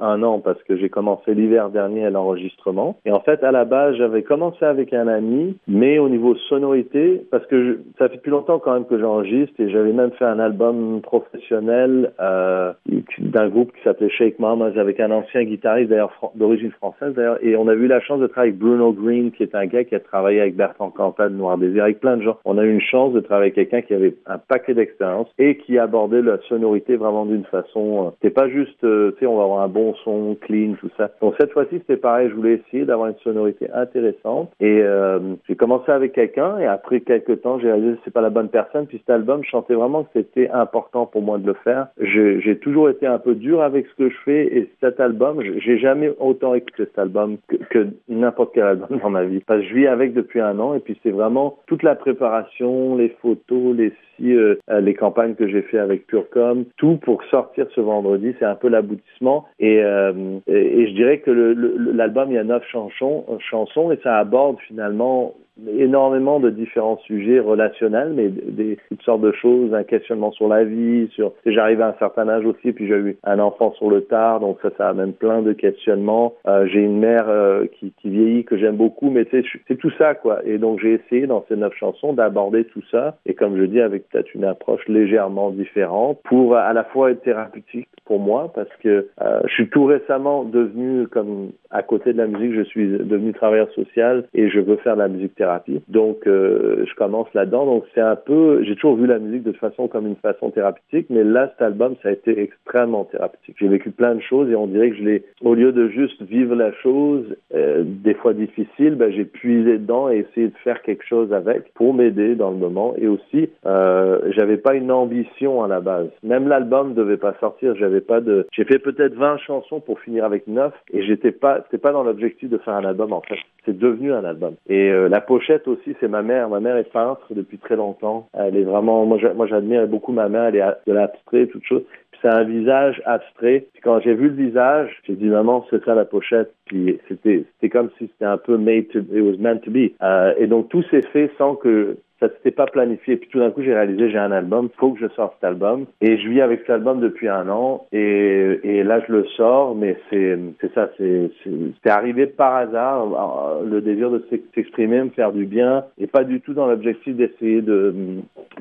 un 0.01 0.23
an 0.23 0.41
parce 0.41 0.63
que 0.65 0.77
j'ai 0.77 0.89
commencé 0.89 1.35
l'hiver 1.35 1.71
dernier 1.71 2.07
à 2.07 2.11
l'enregistrement. 2.11 2.97
Et 3.05 3.13
en 3.13 3.21
fait, 3.21 3.43
à 3.43 3.53
la 3.53 3.65
base, 3.65 3.97
j'avais 3.97 4.23
commencé 4.23 4.65
avec 4.65 4.93
un 4.93 5.09
ami, 5.09 5.57
mais 5.67 5.99
au 5.99 6.09
niveau 6.09 6.35
sonorité, 6.49 7.23
parce 7.31 7.47
que 7.47 7.81
ça 7.99 8.09
fait 8.09 8.19
plus 8.19 8.31
longtemps 8.31 8.59
quand 8.59 8.75
même 8.75 8.87
que 8.87 8.99
j'enregistre 8.99 9.55
et 9.59 9.71
j'avais 9.71 9.93
même 9.93 10.13
fait 10.13 10.25
un 10.25 10.39
album 10.39 11.01
professionnel 11.01 12.13
euh, 12.21 12.73
d'un 13.19 13.49
groupe 13.49 13.73
qui 13.73 13.83
s'appelait 13.83 14.11
Shake 14.11 14.39
Mamas 14.39 14.79
avec 14.79 15.01
un 15.01 15.11
ancien 15.11 15.45
guitariste 15.45 15.91
d'ailleurs 15.91 16.13
d'origine 16.35 16.71
française 16.73 17.15
d'ailleurs. 17.15 17.39
Et 17.43 17.57
on 17.57 17.69
a 17.69 17.75
eu 17.75 17.87
la 17.87 18.01
chance 18.01 18.21
de 18.21 18.27
travailler 18.27 18.53
avec 18.53 18.61
Bruno 18.61 18.93
Green, 18.93 19.33
qui 19.33 19.43
est 19.43 19.55
un 19.55 19.67
gars 19.67 19.85
qui 19.85 19.95
a 19.95 20.01
travaillé 20.01 20.41
avec 20.41 20.57
Bertrand 20.57 20.91
Cantat 20.91 21.29
de 21.29 21.35
Noir 21.35 21.59
Désir, 21.59 21.85
avec 21.85 22.01
plein 22.01 22.17
de 22.17 22.23
gens. 22.23 22.39
On 22.45 22.59
a 22.59 22.65
eu 22.65 22.73
une 22.73 22.81
chance 22.81 23.13
de 23.13 23.21
travailler 23.21 23.53
avec 23.53 23.55
quelqu'un 23.55 23.83
qui 23.83 23.95
avait 23.95 24.15
un 24.27 24.39
paquet 24.39 24.75
d'expérience 24.75 25.29
et 25.39 25.57
qui 25.57 25.79
abordait 25.79 26.23
la 26.23 26.39
sonorité 26.49 26.97
vraiment 26.97 27.25
d'une 27.25 27.45
façon. 27.45 28.07
Euh, 28.07 28.11
c'est 28.23 28.31
pas 28.31 28.49
juste, 28.49 28.83
euh, 28.85 29.13
tu 29.13 29.21
sais, 29.21 29.27
on 29.27 29.37
va 29.37 29.45
avoir 29.45 29.63
un 29.63 29.69
bon 29.69 29.95
son, 30.05 30.37
clean, 30.41 30.75
tout 30.81 30.91
ça. 30.97 31.11
Donc 31.21 31.35
cette 31.39 31.53
fois-ci, 31.53 31.79
c'était 31.79 31.97
pareil. 31.97 32.29
Je 32.29 32.35
voulais 32.35 32.55
essayer 32.55 32.85
d'avoir 32.85 33.09
une 33.09 33.19
sonorité 33.23 33.71
intéressante. 33.73 34.51
Et 34.61 34.81
euh, 34.83 35.19
j'ai 35.49 35.57
commencé 35.57 35.91
avec 35.93 36.13
quelqu'un 36.13 36.59
et 36.59 36.67
après 36.67 37.01
quelques 37.01 37.43
temps, 37.43 37.59
j'ai 37.59 37.71
réalisé 37.71 37.95
que 37.95 38.01
c'est 38.05 38.13
pas 38.13 38.21
la 38.21 38.31
bonne 38.31 38.49
personne. 38.49 38.87
Puis 38.87 38.99
cet 38.99 39.11
album, 39.11 39.43
je 39.45 39.51
sentais 39.51 39.75
vraiment 39.75 40.05
que 40.05 40.11
c'était 40.15 40.51
important 40.51 41.07
pour 41.07 41.23
moi 41.23 41.39
de 41.39 41.47
le 41.47 41.55
faire. 41.65 41.89
J'ai 42.01 42.59
toujours 42.59 42.89
été 42.91 43.07
un 43.07 43.19
peu 43.19 43.35
dur 43.35 43.63
avec 43.63 43.87
ce 43.87 43.95
que 43.95 44.11
je 44.11 44.17
fais 44.25 44.57
et 44.57 44.71
cet 44.81 45.01
album, 45.01 45.41
j'ai 45.43 45.79
jamais 45.79 46.13
autant 46.19 46.55
écouté 46.55 46.85
cet 46.85 46.99
album 46.99 47.37
que, 47.49 47.57
que 47.71 47.87
n'importe 48.09 48.53
quel 48.55 48.65
album 48.65 48.99
dans 49.03 49.11
ma 49.11 49.25
vie. 49.25 49.41
Parce 49.47 49.61
que 49.61 49.69
je 49.69 49.75
vis 49.75 49.87
avec 49.87 50.15
depuis 50.15 50.41
un 50.41 50.59
an 50.59 50.75
et 50.75 50.81
puis 50.81 50.99
c'est 51.03 51.11
vraiment 51.11 51.59
toute 51.67 51.83
la 51.83 51.95
préparation, 51.95 52.97
les 52.97 53.11
photos, 53.21 53.77
les 53.77 53.93
euh, 54.21 54.57
les 54.81 54.95
campagnes 54.95 55.28
que 55.35 55.49
j'ai 55.49 55.63
fait 55.63 55.79
avec 55.79 56.07
Purecom, 56.07 56.65
tout 56.77 56.97
pour 56.97 57.23
sortir 57.25 57.67
ce 57.75 57.81
vendredi. 57.81 58.35
C'est 58.39 58.45
un 58.45 58.55
peu 58.55 58.69
l'aboutissement. 58.69 59.47
Et, 59.59 59.83
euh, 59.83 60.39
et, 60.47 60.87
je 60.89 60.93
dirais 60.93 61.19
que 61.19 61.31
l'album, 61.31 62.31
il 62.31 62.35
y 62.35 62.39
a 62.39 62.45
neuf 62.45 62.65
chansons, 62.71 63.25
chansons 63.51 63.93
et 63.93 63.99
ça 64.03 64.19
aborde 64.19 64.59
finalement 64.67 65.35
énormément 65.79 66.41
de 66.41 66.51
différents 66.51 66.99
sujets 66.99 67.41
relationnels, 67.41 68.13
mais 68.15 68.29
des, 68.29 68.79
toutes 68.89 69.03
sortes 69.03 69.21
de 69.21 69.33
choses, 69.33 69.75
un 69.75 69.85
questionnement 69.85 70.33
sur 70.33 70.49
la 70.49 70.65
vie, 70.65 71.09
sur 71.15 71.33
j'arrive 71.47 71.81
à 71.81 71.89
un 71.89 71.95
certain 71.99 72.29
âge 72.29 72.45
aussi, 72.45 72.73
puis 72.73 72.87
j'ai 72.87 72.95
eu 72.95 73.17
un 73.25 73.39
enfant 73.39 73.73
sur 73.73 73.91
le 73.91 74.03
tard, 74.03 74.41
donc 74.41 74.59
ça, 74.63 74.71
ça 74.77 74.89
amène 74.89 75.13
plein 75.13 75.43
de 75.43 75.53
questionnements. 75.53 76.35
Euh, 76.47 76.67
j'ai 76.67 76.81
une 76.81 76.99
mère 76.99 77.29
euh, 77.29 77.67
qui, 77.79 77.93
qui, 78.01 78.11
vieillit 78.11 78.45
que 78.45 78.57
j'aime 78.57 78.77
beaucoup, 78.77 79.11
mais 79.11 79.27
c'est 79.31 79.77
tout 79.77 79.93
ça 79.99 80.15
quoi. 80.15 80.41
Et 80.45 80.59
donc 80.59 80.81
j'ai 80.81 80.95
essayé 80.95 81.27
dans 81.27 81.45
ces 81.49 81.57
neuf 81.57 81.75
chansons 81.75 82.13
d'aborder 82.13 82.65
tout 82.65 82.83
ça, 82.91 83.17
et 83.27 83.35
comme 83.35 83.57
je 83.57 83.65
dis, 83.65 83.81
avec 83.81 84.09
peut-être 84.09 84.33
une 84.35 84.45
approche 84.45 84.87
légèrement 84.89 85.51
différente 85.51 86.21
pour 86.25 86.57
à 86.57 86.73
la 86.73 86.85
fois 86.85 87.11
être 87.11 87.23
thérapeutique 87.23 87.89
pour 88.05 88.21
moi, 88.21 88.51
parce 88.55 88.75
que 88.83 89.09
euh, 89.21 89.41
je 89.47 89.53
suis 89.53 89.69
tout 89.69 89.85
récemment 89.85 90.45
devenu 90.45 91.07
comme 91.09 91.51
à 91.71 91.83
côté 91.83 92.13
de 92.13 92.19
la 92.19 92.27
musique, 92.27 92.55
je 92.55 92.63
suis 92.63 92.87
devenu 92.87 93.33
travailleur 93.33 93.71
social 93.73 94.25
et 94.35 94.49
je 94.49 94.61
veux 94.61 94.77
faire 94.77 94.95
de 94.95 95.03
la 95.03 95.09
musique 95.09 95.35
thérapeutique 95.35 95.59
donc, 95.89 96.27
euh, 96.27 96.85
je 96.87 96.95
commence 96.95 97.29
là-dedans. 97.35 97.67
Donc, 97.67 97.85
c'est 97.95 98.01
un 98.01 98.17
peu, 98.17 98.63
j'ai 98.65 98.75
toujours 98.75 98.97
vu 98.97 99.07
la 99.07 99.19
musique 99.19 99.43
de 99.43 99.51
toute 99.53 99.61
façon 99.61 99.89
comme 99.89 100.07
une 100.07 100.17
façon 100.17 100.51
thérapeutique, 100.51 101.07
mais 101.11 101.25
là, 101.25 101.51
cet 101.53 101.63
album, 101.63 101.95
ça 102.03 102.11
a 102.11 102.13
été 102.13 102.41
extrêmement 102.41 103.05
thérapeutique. 103.05 103.57
J'ai 103.59 103.69
vécu 103.69 103.91
plein 103.91 104.15
de 104.15 104.21
choses 104.21 104.51
et 104.51 104.57
on 104.57 104.67
dirait 104.67 104.91
que 104.91 104.97
je 104.97 105.03
l'ai, 105.03 105.25
au 105.43 105.55
lieu 105.55 105.73
de 105.73 105.89
juste 105.89 106.23
vivre 106.23 106.55
la 106.55 106.73
chose, 106.73 107.25
euh, 107.55 107.83
des 107.85 108.15
fois 108.15 108.35
difficile, 108.35 108.95
ben, 108.95 109.13
j'ai 109.13 109.25
puisé 109.25 109.79
dedans 109.79 110.11
et 110.11 110.19
essayé 110.19 110.49
de 110.49 110.57
faire 110.65 110.83
quelque 110.83 111.05
chose 111.07 111.33
avec 111.33 111.73
pour 111.75 111.95
m'aider 111.95 112.35
dans 112.35 112.51
le 112.51 112.57
moment. 112.57 112.95
Et 112.99 113.07
aussi, 113.07 113.51
euh, 113.67 114.19
j'avais 114.37 114.57
pas 114.57 114.75
une 114.75 114.91
ambition 114.91 115.63
à 115.63 115.69
la 115.69 115.81
base. 115.81 116.09
Même 116.23 116.49
l'album 116.49 116.95
devait 116.95 117.17
pas 117.17 117.35
sortir. 117.41 117.75
J'avais 117.77 118.01
pas 118.01 118.21
de, 118.21 118.47
j'ai 118.53 118.65
fait 118.65 118.79
peut-être 118.79 119.15
20 119.15 119.39
chansons 119.39 119.81
pour 119.81 120.01
finir 120.01 120.25
avec 120.25 120.47
9 120.47 120.73
et 120.93 121.03
j'étais 121.03 121.33
pas, 121.33 121.58
c'était 121.65 121.81
pas 121.81 121.93
dans 121.93 122.03
l'objectif 122.03 122.49
de 122.49 122.59
faire 122.59 122.75
un 122.75 122.85
album 122.85 123.13
en 123.13 123.21
fait. 123.21 123.39
C'est 123.65 123.77
devenu 123.77 124.13
un 124.13 124.25
album. 124.25 124.55
Et 124.69 124.91
euh, 124.91 125.09
la 125.09 125.21
pochette 125.21 125.69
aussi, 125.69 125.95
c'est 126.01 126.09
ma 126.09 126.23
mère. 126.23 126.49
Ma 126.49 126.61
mère 126.61 126.77
est 126.77 126.91
peintre 126.91 127.27
depuis 127.31 127.59
très 127.59 127.77
longtemps. 127.77 128.29
Elle 128.33 128.57
est 128.57 128.65
vraiment, 128.65 129.05
moi, 129.05 129.19
j'admire 129.47 129.87
beaucoup 129.87 130.13
ma 130.13 130.29
mère. 130.29 130.45
Elle 130.45 130.57
est 130.57 130.65
de 130.87 130.93
l'abstrait, 130.93 131.47
toute 131.47 131.65
chose. 131.65 131.83
C'est 132.21 132.29
un 132.29 132.45
visage 132.45 133.01
abstrait. 133.05 133.67
Puis 133.73 133.83
quand 133.83 134.01
j'ai 134.01 134.15
vu 134.15 134.29
le 134.29 134.35
visage, 134.35 134.91
j'ai 135.05 135.15
dit 135.15 135.27
maman, 135.27 135.65
c'est 135.71 135.85
ça 135.85 135.95
la 135.95 136.05
pochette. 136.05 136.53
Puis 136.65 136.99
c'était, 137.09 137.45
c'était 137.55 137.69
comme 137.69 137.91
si 137.99 138.09
c'était 138.13 138.25
un 138.25 138.39
peu 138.39 138.57
made 138.57 138.89
to, 138.89 138.99
it 138.99 139.23
was 139.23 139.37
meant 139.39 139.59
to 139.59 139.71
be. 139.71 139.93
Euh, 140.03 140.35
et 140.37 140.47
donc 140.47 140.69
tout 140.69 140.83
s'est 140.91 141.07
fait 141.13 141.31
sans 141.39 141.55
que 141.55 141.97
ça 142.21 142.29
s'était 142.29 142.51
pas 142.51 142.67
planifié. 142.67 143.17
Puis 143.17 143.29
tout 143.31 143.39
d'un 143.39 143.51
coup, 143.51 143.63
j'ai 143.63 143.75
réalisé, 143.75 144.11
j'ai 144.11 144.19
un 144.19 144.33
album, 144.33 144.69
faut 144.77 144.93
que 144.93 145.01
je 145.01 145.09
sorte 145.15 145.35
cet 145.35 145.45
album. 145.45 145.87
Et 146.01 146.19
je 146.19 146.29
vis 146.29 146.41
avec 146.41 146.61
cet 146.61 146.71
album 146.71 147.01
depuis 147.01 147.29
un 147.29 147.49
an. 147.49 147.87
Et, 147.93 148.61
et 148.65 148.83
là, 148.83 149.01
je 149.07 149.13
le 149.13 149.25
sors, 149.37 149.75
mais 149.75 149.97
c'est, 150.11 150.39
c'est 150.61 150.73
ça, 150.75 150.91
c'est, 150.97 151.31
c'est 151.45 151.91
arrivé 151.91 152.27
par 152.27 152.57
hasard, 152.57 153.61
le 153.65 153.81
désir 153.81 154.11
de 154.11 154.25
s'exprimer, 154.55 155.03
me 155.03 155.11
faire 155.11 155.33
du 155.33 155.45
bien, 155.45 155.85
et 155.99 156.07
pas 156.07 156.25
du 156.25 156.41
tout 156.41 156.55
dans 156.55 156.67
l'objectif 156.67 157.15
d'essayer 157.17 157.63
de, 157.63 157.95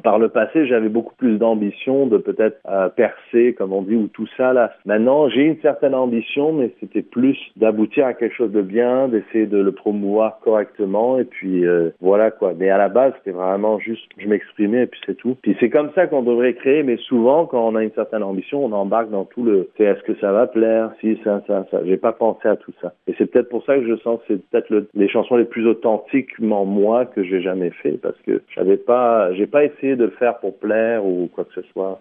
par 0.04 0.20
le 0.20 0.30
passé, 0.30 0.66
j'avais 0.68 0.90
beaucoup 0.90 1.16
plus 1.16 1.38
d'ambition 1.38 2.08
de 2.08 2.18
peut-être 2.18 2.58
euh, 2.70 2.90
percer, 2.90 3.54
comme 3.54 3.74
on 3.74 3.82
dit, 3.82 3.96
ou 3.96 4.08
tout 4.08 4.28
ça, 4.38 4.54
là. 4.54 4.72
Maintenant, 4.86 5.30
j'ai 5.30 5.42
une 5.42 5.60
certaine 5.62 5.96
ambition, 5.96 6.54
mais 6.54 6.72
c'était 6.80 7.02
plus 7.02 7.38
d'aboutir 7.56 8.06
à 8.06 8.14
quelque 8.14 8.36
chose 8.36 8.52
de 8.52 8.62
bien, 8.62 9.08
d'essayer 9.08 9.48
de 9.48 9.58
le 9.58 9.72
promouvoir 9.72 10.40
correctement, 10.40 11.18
et 11.20 11.24
puis, 11.24 11.66
euh, 11.66 11.90
voilà, 12.02 12.32
quoi. 12.32 12.54
Mais 12.58 12.70
à 12.70 12.78
la 12.78 12.90
base, 12.90 13.14
c'était 13.18 13.32
vraiment 13.32 13.47
vraiment 13.50 13.80
juste, 13.80 14.06
je 14.18 14.28
m'exprimais 14.28 14.84
et 14.84 14.88
puis 14.88 15.00
c'est 15.06 15.16
tout. 15.16 15.38
Puis 15.42 15.56
c'est 15.60 15.70
comme 15.70 15.92
ça 15.96 16.08
qu'on 16.08 16.24
devrait 16.24 16.54
créer, 16.54 16.84
mais 16.84 16.98
souvent, 16.98 17.46
quand 17.46 17.68
on 17.68 17.76
a 17.76 17.84
une 17.84 17.92
certaine 17.92 18.24
ambition, 18.24 18.64
on 18.64 18.72
embarque 18.72 19.10
dans 19.10 19.26
tout 19.26 19.44
le, 19.44 19.70
c'est 19.78 19.84
est-ce 19.84 20.02
que 20.04 20.16
ça 20.20 20.32
va 20.32 20.48
plaire, 20.48 20.92
si, 21.02 21.20
ça, 21.24 21.42
ça, 21.48 21.66
ça. 21.72 21.86
J'ai 21.86 21.98
pas 21.98 22.12
pensé 22.12 22.48
à 22.48 22.56
tout 22.56 22.74
ça. 22.82 22.94
Et 23.08 23.14
c'est 23.18 23.26
peut-être 23.26 23.50
pour 23.50 23.64
ça 23.66 23.76
que 23.78 23.88
je 23.88 23.96
sens 23.98 24.20
que 24.20 24.26
c'est 24.28 24.50
peut-être 24.50 24.88
les 24.94 25.10
chansons 25.10 25.36
les 25.36 25.46
plus 25.46 25.68
authentiquement 25.68 26.66
moi 26.66 27.06
que 27.06 27.24
j'ai 27.24 27.42
jamais 27.42 27.72
fait, 27.72 28.00
parce 28.02 28.20
que 28.26 28.42
j'avais 28.56 28.78
pas, 28.78 29.34
j'ai 29.34 29.48
pas 29.48 29.64
essayé 29.64 29.96
de 29.96 30.06
le 30.06 30.12
faire 30.12 30.38
pour 30.40 30.58
plaire 30.58 31.06
ou 31.06 31.30
quoi 31.34 31.46
que 31.46 31.54
ce 31.54 31.68
soit. 31.74 32.00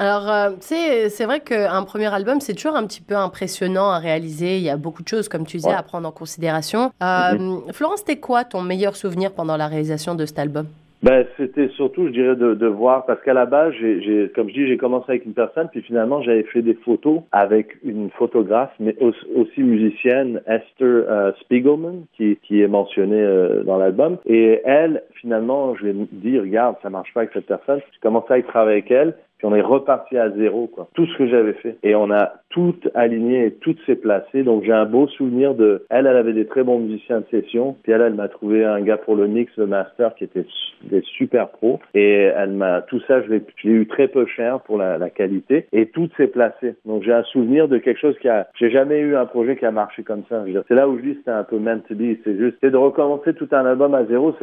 Alors, 0.00 0.30
euh, 0.30 0.50
c'est 0.60 1.24
vrai 1.26 1.40
qu'un 1.40 1.82
premier 1.82 2.06
album, 2.06 2.40
c'est 2.40 2.54
toujours 2.54 2.74
un 2.74 2.86
petit 2.86 3.02
peu 3.02 3.16
impressionnant 3.16 3.90
à 3.90 3.98
réaliser. 3.98 4.56
Il 4.56 4.62
y 4.62 4.70
a 4.70 4.78
beaucoup 4.78 5.02
de 5.02 5.08
choses, 5.08 5.28
comme 5.28 5.44
tu 5.44 5.58
disais, 5.58 5.74
à 5.74 5.82
prendre 5.82 6.08
en 6.08 6.10
considération. 6.10 6.90
Euh, 7.02 7.38
mhm. 7.38 7.72
Florence, 7.74 7.98
c'était 7.98 8.18
quoi 8.18 8.44
ton 8.44 8.62
meilleur 8.62 8.96
souvenir 8.96 9.30
pendant 9.34 9.58
la 9.58 9.68
réalisation 9.68 10.14
de 10.14 10.24
cet 10.24 10.38
album? 10.38 10.68
Ben, 11.02 11.26
c'était 11.36 11.68
surtout, 11.76 12.06
je 12.06 12.12
dirais, 12.12 12.36
de, 12.36 12.54
de 12.54 12.66
voir, 12.66 13.04
parce 13.04 13.22
qu'à 13.22 13.34
la 13.34 13.44
base, 13.44 13.74
j'ai, 13.74 14.30
comme 14.34 14.48
je 14.48 14.54
dis, 14.54 14.66
j'ai 14.68 14.78
commencé 14.78 15.06
avec 15.08 15.26
une 15.26 15.34
personne, 15.34 15.68
puis 15.70 15.82
finalement, 15.82 16.22
j'avais 16.22 16.44
fait 16.44 16.62
des 16.62 16.74
photos 16.74 17.20
avec 17.32 17.76
une 17.82 18.10
photographe, 18.10 18.72
mais 18.80 18.96
aussi, 19.00 19.62
musicienne, 19.62 20.40
Esther 20.46 21.04
euh, 21.08 21.32
Spiegelman, 21.40 22.04
qui, 22.16 22.38
qui 22.42 22.62
est 22.62 22.68
mentionnée 22.68 23.20
euh, 23.20 23.64
dans 23.64 23.76
l'album. 23.76 24.16
Et 24.26 24.62
elle, 24.64 25.02
finalement, 25.14 25.74
je 25.74 25.84
lui 25.84 25.90
ai 25.90 26.08
dit, 26.12 26.38
regarde, 26.38 26.76
ça 26.82 26.88
marche 26.88 27.12
pas 27.12 27.20
avec 27.20 27.32
cette 27.34 27.46
personne. 27.46 27.80
J'ai 27.92 28.00
commencé 28.00 28.32
à 28.32 28.42
travailler 28.42 28.78
avec 28.78 28.90
elle, 28.90 29.14
Puis 29.40 29.46
on 29.46 29.54
est 29.54 29.62
reparti 29.62 30.18
à 30.18 30.28
zéro, 30.28 30.66
quoi. 30.66 30.88
Tout 30.92 31.06
ce 31.06 31.16
que 31.16 31.26
j'avais 31.26 31.54
fait. 31.54 31.78
Et 31.82 31.94
on 31.94 32.10
a 32.10 32.34
tout 32.50 32.74
aligné 32.94 33.46
et 33.46 33.52
tout 33.52 33.74
s'est 33.86 33.96
placé. 33.96 34.42
Donc 34.42 34.64
j'ai 34.64 34.72
un 34.72 34.84
beau 34.84 35.06
souvenir 35.08 35.54
de, 35.54 35.86
elle, 35.88 36.06
elle 36.06 36.16
avait 36.16 36.34
des 36.34 36.44
très 36.44 36.62
bons 36.62 36.78
musiciens 36.78 37.20
de 37.20 37.26
session. 37.30 37.74
Puis 37.82 37.92
elle, 37.92 38.02
elle 38.02 38.14
m'a 38.14 38.28
trouvé 38.28 38.66
un 38.66 38.82
gars 38.82 38.98
pour 38.98 39.16
le 39.16 39.28
mix, 39.28 39.50
le 39.56 39.66
master, 39.66 40.14
qui 40.16 40.24
était 40.24 40.44
des 40.82 41.00
super 41.16 41.48
pros. 41.48 41.80
Et 41.94 42.24
elle 42.36 42.50
m'a, 42.50 42.82
tout 42.82 43.00
ça, 43.08 43.22
je 43.22 43.30
l'ai 43.30 43.42
eu 43.64 43.86
très 43.86 44.08
peu 44.08 44.26
cher 44.26 44.60
pour 44.60 44.76
la, 44.76 44.98
la 44.98 45.08
qualité. 45.08 45.66
Et 45.72 45.86
tout 45.86 46.10
s'est 46.18 46.26
placé. 46.26 46.74
Donc 46.84 47.02
j'ai 47.02 47.12
un 47.14 47.22
souvenir 47.22 47.66
de 47.66 47.78
quelque 47.78 48.00
chose 48.00 48.18
qui 48.18 48.28
a, 48.28 48.46
j'ai 48.58 48.70
jamais 48.70 48.98
eu 48.98 49.16
un 49.16 49.24
projet 49.24 49.56
qui 49.56 49.64
a 49.64 49.70
marché 49.70 50.02
comme 50.02 50.24
ça. 50.28 50.44
C'est 50.68 50.74
là 50.74 50.86
où 50.86 50.98
je 50.98 51.02
dis 51.02 51.14
c'était 51.14 51.30
un 51.30 51.44
peu 51.44 51.58
meant 51.58 51.80
to 51.88 51.94
be. 51.94 52.18
C'est 52.24 52.36
juste, 52.36 52.58
c'est 52.60 52.70
de 52.70 52.76
recommencer 52.76 53.32
tout 53.32 53.48
un 53.52 53.64
album 53.64 53.94
à 53.94 54.04
zéro. 54.04 54.34